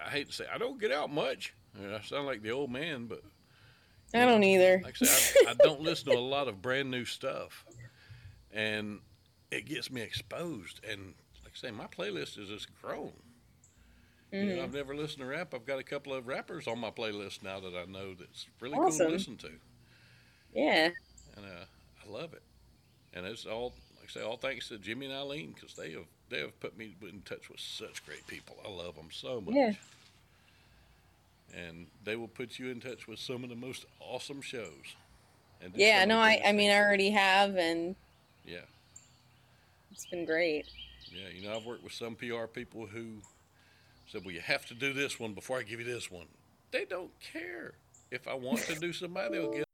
I 0.03 0.09
hate 0.09 0.27
to 0.27 0.33
say, 0.33 0.45
I 0.53 0.57
don't 0.57 0.79
get 0.79 0.91
out 0.91 1.11
much. 1.11 1.53
I, 1.79 2.01
sound 2.01 2.25
like 2.25 2.41
the 2.41 2.51
old 2.51 2.71
man, 2.71 3.05
but 3.05 3.21
I 4.13 4.25
don't 4.25 4.43
either. 4.43 4.81
like 4.83 4.95
I 5.01 5.05
say, 5.05 5.39
I, 5.47 5.51
I 5.51 5.53
don't 5.53 5.81
listen 5.81 6.11
to 6.11 6.17
a 6.17 6.19
lot 6.19 6.47
of 6.47 6.61
brand 6.61 6.91
new 6.91 7.05
stuff, 7.05 7.65
and 8.51 8.99
it 9.51 9.65
gets 9.65 9.91
me 9.91 10.01
exposed. 10.01 10.81
And 10.89 11.13
like 11.43 11.53
I 11.53 11.57
say, 11.67 11.71
my 11.71 11.87
playlist 11.87 12.37
is 12.39 12.49
just 12.49 12.67
grown. 12.81 13.13
You 14.31 14.45
know, 14.45 14.55
Mhm. 14.55 14.63
I've 14.63 14.73
never 14.73 14.95
listened 14.95 15.19
to 15.19 15.25
rap. 15.25 15.53
I've 15.53 15.65
got 15.65 15.79
a 15.79 15.83
couple 15.83 16.13
of 16.13 16.25
rappers 16.27 16.65
on 16.67 16.79
my 16.79 16.89
playlist 16.89 17.43
now 17.43 17.59
that 17.59 17.75
I 17.75 17.83
know 17.85 18.13
that's 18.13 18.47
really 18.61 18.75
cool 18.75 18.89
to 18.91 19.07
listen 19.09 19.35
to, 19.37 19.51
Yeah. 20.53 20.91
and 21.35 21.45
uh, 21.45 21.65
I 22.05 22.09
love 22.09 22.33
it. 22.33 22.41
And 23.13 23.25
it's 23.25 23.45
all, 23.45 23.73
like 23.99 24.05
I 24.05 24.11
say, 24.11 24.21
all 24.21 24.37
thanks 24.37 24.69
to 24.69 24.77
Jimmy 24.77 25.07
and 25.07 25.15
Eileen 25.15 25.51
because 25.51 25.73
they 25.75 25.91
have 25.91 26.05
they 26.29 26.39
have 26.39 26.57
put 26.61 26.77
me 26.77 26.95
in 27.01 27.21
touch 27.23 27.49
with 27.49 27.59
such 27.59 28.05
great 28.05 28.25
people. 28.25 28.55
I 28.63 28.69
love 28.69 28.95
them 28.95 29.09
so 29.11 29.41
much. 29.41 29.53
Yeah. 29.53 29.73
And 31.53 31.87
they 32.05 32.15
will 32.15 32.29
put 32.29 32.57
you 32.57 32.69
in 32.69 32.79
touch 32.79 33.05
with 33.05 33.19
some 33.19 33.43
of 33.43 33.49
the 33.49 33.55
most 33.57 33.85
awesome 33.99 34.41
shows. 34.41 34.95
And 35.59 35.75
Yeah. 35.75 36.05
No, 36.05 36.19
I 36.19 36.41
I 36.45 36.53
mean 36.53 36.71
I 36.71 36.77
already 36.79 37.09
have, 37.09 37.57
and 37.57 37.97
Yeah. 38.45 38.63
it's 39.91 40.05
been 40.05 40.23
great. 40.23 40.67
Yeah, 41.11 41.27
you 41.27 41.41
know, 41.41 41.57
I've 41.57 41.65
worked 41.65 41.83
with 41.83 41.91
some 41.91 42.15
PR 42.15 42.47
people 42.47 42.85
who 42.87 43.21
said, 44.11 44.25
"Well, 44.25 44.33
you 44.33 44.41
have 44.41 44.65
to 44.67 44.73
do 44.73 44.93
this 44.93 45.19
one 45.19 45.33
before 45.33 45.57
I 45.59 45.63
give 45.63 45.79
you 45.79 45.85
this 45.85 46.11
one." 46.11 46.27
They 46.71 46.85
don't 46.85 47.11
care. 47.19 47.73
If 48.11 48.27
I 48.27 48.33
want 48.33 48.59
to 48.61 48.75
do 48.75 48.91
somebody, 48.93 49.35
they'll 49.37 49.51
get. 49.51 49.65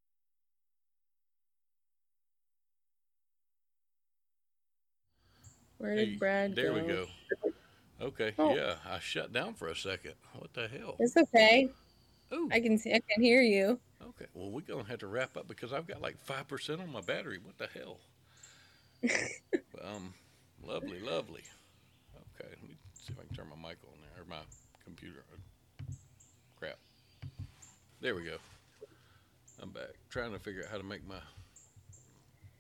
Where 5.78 5.96
Hey, 5.96 6.06
did 6.06 6.20
Brad 6.20 6.56
there 6.56 6.70
go? 6.72 6.74
There 6.76 6.84
we 6.84 6.94
go. 6.94 7.08
Okay, 8.00 8.34
Oh. 8.38 8.56
yeah, 8.56 8.76
I 8.86 9.00
shut 9.00 9.34
down 9.34 9.56
for 9.56 9.68
a 9.70 9.76
second. 9.76 10.14
What 10.34 10.54
the 10.54 10.68
hell? 10.68 10.96
It's 11.00 11.18
okay. 11.18 11.70
Ooh, 12.32 12.50
I 12.52 12.60
can 12.60 12.78
see. 12.78 12.94
I 12.94 13.00
can 13.00 13.24
hear 13.24 13.42
you. 13.42 13.80
okay. 14.10 14.28
Well, 14.34 14.52
we're 14.52 14.62
gonna 14.62 14.84
have 14.84 15.00
to 15.00 15.08
wrap 15.08 15.36
up 15.36 15.48
because 15.48 15.74
I've 15.74 15.88
got 15.88 16.02
like 16.02 16.18
five 16.20 16.48
percent 16.48 16.80
on 16.82 16.92
my 16.92 17.02
battery. 17.02 17.40
What 17.44 17.58
the 17.58 17.68
hell? 17.68 18.00
um, 19.84 20.14
lovely, 20.62 21.00
lovely. 21.00 21.44
Okay, 23.08 23.08
let 23.08 23.08
me 23.08 23.08
see 23.08 23.14
if 23.14 23.20
I 23.20 23.28
can 23.28 23.36
turn 23.36 23.48
my 23.50 23.70
mic 23.70 23.78
on 23.84 23.94
there 24.02 24.24
or 24.24 24.28
my 24.28 24.44
computer. 24.84 25.24
Crap. 26.60 26.78
There 28.02 28.16
we 28.16 28.24
go. 28.24 28.38
I'm 29.62 29.70
back 29.70 29.94
trying 30.10 30.32
to 30.34 30.40
figure 30.40 30.64
out 30.64 30.72
how 30.72 30.78
to 30.78 30.84
make 30.84 31.08
my 31.08 31.20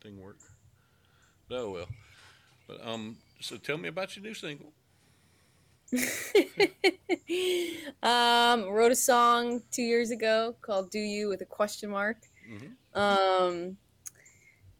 thing 0.02 0.22
work. 0.22 0.38
Oh 1.52 1.72
well. 1.72 1.88
But 2.68 2.86
um, 2.86 3.18
so 3.40 3.58
tell 3.58 3.78
me 3.78 3.90
about 3.90 4.16
your 4.16 4.24
new 4.24 4.34
single. 4.34 4.72
um, 8.04 8.70
wrote 8.70 8.92
a 8.92 8.96
song 8.96 9.62
two 9.72 9.84
years 9.84 10.12
ago 10.12 10.56
called 10.62 10.92
"Do 10.92 11.00
You" 11.00 11.30
with 11.30 11.42
a 11.42 11.46
question 11.46 11.90
mark. 11.90 12.18
Mm-hmm. 12.50 13.00
Um, 13.00 13.78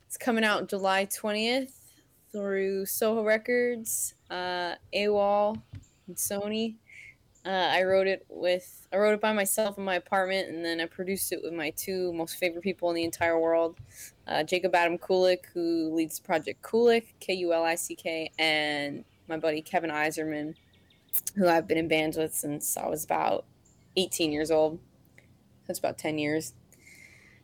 it's 0.08 0.18
coming 0.18 0.44
out 0.44 0.70
July 0.70 1.06
20th 1.06 1.77
through 2.38 2.86
Soho 2.86 3.24
Records, 3.24 4.14
uh, 4.30 4.76
AWOL, 4.94 5.60
and 6.06 6.16
Sony. 6.16 6.76
Uh, 7.44 7.50
I 7.50 7.82
wrote 7.84 8.06
it 8.06 8.26
with 8.30 8.88
I 8.94 8.98
wrote 8.98 9.14
it 9.14 9.22
by 9.22 9.34
myself 9.34 9.80
in 9.80 9.84
my 9.84 9.96
apartment, 9.96 10.50
and 10.50 10.64
then 10.64 10.80
I 10.80 10.86
produced 10.86 11.32
it 11.32 11.40
with 11.42 11.54
my 11.54 11.72
two 11.72 12.14
most 12.14 12.36
favorite 12.36 12.62
people 12.62 12.90
in 12.90 12.96
the 12.96 13.04
entire 13.04 13.40
world, 13.40 13.80
uh, 14.28 14.44
Jacob 14.44 14.76
Adam 14.76 15.00
Kulick, 15.00 15.46
who 15.52 15.92
leads 15.96 16.20
Project 16.20 16.62
Kulick, 16.62 17.06
K 17.20 17.34
U 17.34 17.54
L 17.54 17.64
I 17.64 17.74
C 17.74 17.96
K, 17.96 18.32
and 18.38 19.04
my 19.28 19.38
buddy 19.38 19.64
Kevin 19.64 19.90
Iserman, 19.90 20.54
who 21.36 21.48
I've 21.48 21.68
been 21.68 21.80
in 21.80 21.88
bands 21.88 22.18
with 22.18 22.36
since 22.36 22.78
I 22.78 22.88
was 22.88 23.04
about 23.04 23.46
18 23.96 24.32
years 24.32 24.52
old. 24.52 24.78
That's 25.66 25.80
about 25.80 25.98
10 25.98 26.20
years. 26.20 26.54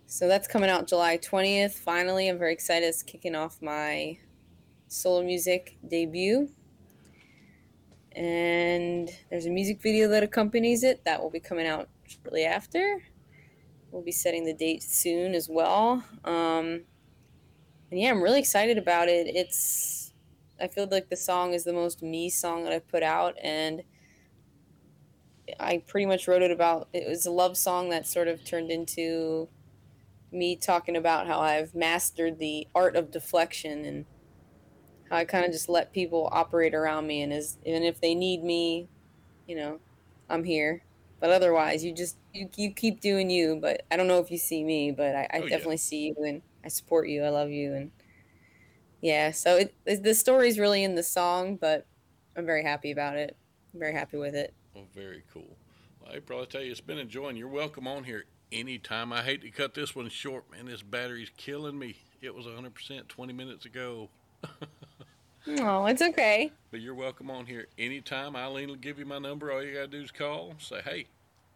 So 0.05 0.27
that's 0.27 0.47
coming 0.47 0.69
out 0.69 0.87
July 0.87 1.17
20th. 1.17 1.73
Finally, 1.73 2.29
I'm 2.29 2.37
very 2.37 2.53
excited. 2.53 2.85
It's 2.85 3.01
kicking 3.01 3.35
off 3.35 3.59
my 3.59 4.17
solo 4.93 5.23
music 5.23 5.77
debut. 5.87 6.49
And 8.15 9.09
there's 9.29 9.47
a 9.47 9.49
music 9.49 9.81
video 9.81 10.07
that 10.09 10.21
accompanies 10.21 10.83
it 10.83 11.03
that 11.03 11.21
will 11.21 11.31
be 11.31 11.39
coming 11.39 11.65
out 11.65 11.89
shortly 12.07 12.45
after. 12.45 13.01
We'll 13.91 14.03
be 14.03 14.11
setting 14.11 14.45
the 14.45 14.53
date 14.53 14.83
soon 14.83 15.33
as 15.33 15.49
well. 15.49 16.03
Um, 16.23 16.83
and 17.89 17.99
yeah, 17.99 18.11
I'm 18.11 18.21
really 18.21 18.39
excited 18.39 18.77
about 18.77 19.07
it. 19.07 19.27
It's, 19.27 20.13
I 20.61 20.67
feel 20.67 20.87
like 20.89 21.09
the 21.09 21.17
song 21.17 21.53
is 21.53 21.63
the 21.63 21.73
most 21.73 22.03
me 22.03 22.29
song 22.29 22.63
that 22.63 22.73
I've 22.73 22.87
put 22.87 23.03
out. 23.03 23.35
And 23.41 23.81
I 25.59 25.79
pretty 25.87 26.05
much 26.05 26.27
wrote 26.27 26.43
it 26.43 26.51
about, 26.51 26.87
it 26.93 27.07
was 27.07 27.25
a 27.25 27.31
love 27.31 27.57
song 27.57 27.89
that 27.89 28.07
sort 28.07 28.27
of 28.27 28.45
turned 28.45 28.69
into 28.69 29.49
me 30.31 30.55
talking 30.55 30.95
about 30.95 31.25
how 31.27 31.39
I've 31.39 31.73
mastered 31.73 32.37
the 32.37 32.67
art 32.75 32.95
of 32.95 33.11
deflection 33.11 33.85
and 33.85 34.05
how 35.09 35.17
I 35.17 35.25
kind 35.25 35.45
of 35.45 35.51
just 35.51 35.69
let 35.69 35.93
people 35.93 36.29
operate 36.31 36.73
around 36.73 37.07
me 37.07 37.21
and 37.21 37.33
is 37.33 37.57
and 37.65 37.83
if 37.83 38.01
they 38.01 38.15
need 38.15 38.43
me, 38.43 38.87
you 39.47 39.55
know, 39.55 39.79
I'm 40.29 40.43
here. 40.43 40.83
But 41.19 41.29
otherwise, 41.29 41.83
you 41.85 41.93
just 41.93 42.17
you, 42.33 42.49
you 42.55 42.71
keep 42.71 42.99
doing 42.99 43.29
you. 43.29 43.57
But 43.61 43.83
I 43.91 43.97
don't 43.97 44.07
know 44.07 44.19
if 44.19 44.31
you 44.31 44.37
see 44.37 44.63
me, 44.63 44.91
but 44.91 45.15
I, 45.15 45.27
I 45.31 45.37
oh, 45.39 45.47
definitely 45.47 45.75
yeah. 45.75 45.79
see 45.79 46.07
you 46.07 46.15
and 46.25 46.41
I 46.65 46.67
support 46.67 47.07
you. 47.07 47.23
I 47.23 47.29
love 47.29 47.49
you 47.49 47.73
and 47.73 47.91
yeah. 49.01 49.31
So 49.31 49.57
it, 49.57 49.73
it 49.85 50.03
the 50.03 50.15
story's 50.15 50.59
really 50.59 50.83
in 50.83 50.95
the 50.95 51.03
song, 51.03 51.57
but 51.57 51.85
I'm 52.35 52.45
very 52.45 52.63
happy 52.63 52.91
about 52.91 53.17
it. 53.17 53.35
I'm 53.73 53.79
very 53.79 53.93
happy 53.93 54.17
with 54.17 54.35
it. 54.35 54.53
Oh, 54.75 54.81
very 54.95 55.23
cool. 55.33 55.57
Well, 56.01 56.15
April, 56.15 56.41
I 56.41 56.45
tell 56.45 56.61
you, 56.61 56.71
it's 56.71 56.81
been 56.81 56.97
enjoying. 56.97 57.37
You're 57.37 57.47
welcome 57.47 57.87
on 57.87 58.03
here 58.03 58.25
anytime. 58.51 59.13
I 59.13 59.23
hate 59.23 59.41
to 59.41 59.51
cut 59.51 59.73
this 59.73 59.95
one 59.95 60.09
short, 60.09 60.49
man. 60.51 60.65
This 60.65 60.81
battery's 60.81 61.31
killing 61.37 61.77
me. 61.77 61.95
It 62.21 62.33
was 62.33 62.45
100% 62.45 63.07
20 63.07 63.33
minutes 63.33 63.65
ago. 63.65 64.09
oh, 65.47 65.85
it's 65.85 66.01
okay. 66.01 66.51
But 66.71 66.81
you're 66.81 66.95
welcome 66.95 67.29
on 67.29 67.45
here 67.45 67.67
anytime. 67.77 68.35
Eileen 68.35 68.69
will 68.69 68.75
give 68.75 68.99
you 68.99 69.05
my 69.05 69.19
number. 69.19 69.51
All 69.51 69.63
you 69.63 69.73
got 69.73 69.91
to 69.91 69.97
do 69.97 70.01
is 70.01 70.11
call, 70.11 70.55
say, 70.57 70.81
hey, 70.83 71.07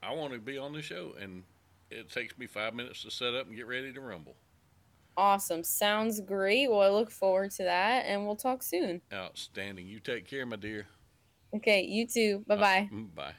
I 0.03 0.13
want 0.13 0.33
to 0.33 0.39
be 0.39 0.57
on 0.57 0.73
the 0.73 0.81
show. 0.81 1.15
And 1.19 1.43
it 1.89 2.09
takes 2.11 2.37
me 2.37 2.47
five 2.47 2.73
minutes 2.73 3.03
to 3.03 3.11
set 3.11 3.33
up 3.33 3.47
and 3.47 3.55
get 3.55 3.67
ready 3.67 3.93
to 3.93 4.01
rumble. 4.01 4.35
Awesome. 5.15 5.63
Sounds 5.63 6.19
great. 6.21 6.69
Well, 6.69 6.81
I 6.81 6.89
look 6.89 7.09
forward 7.09 7.51
to 7.51 7.63
that, 7.63 8.05
and 8.05 8.25
we'll 8.25 8.35
talk 8.35 8.61
soon. 8.61 9.01
Outstanding. 9.11 9.87
You 9.87 9.99
take 9.99 10.27
care, 10.27 10.45
my 10.45 10.57
dear. 10.57 10.85
Okay, 11.55 11.81
you 11.81 12.05
too. 12.05 12.43
Bye-bye. 12.47 12.89
Uh, 12.93 12.97
bye. 13.15 13.33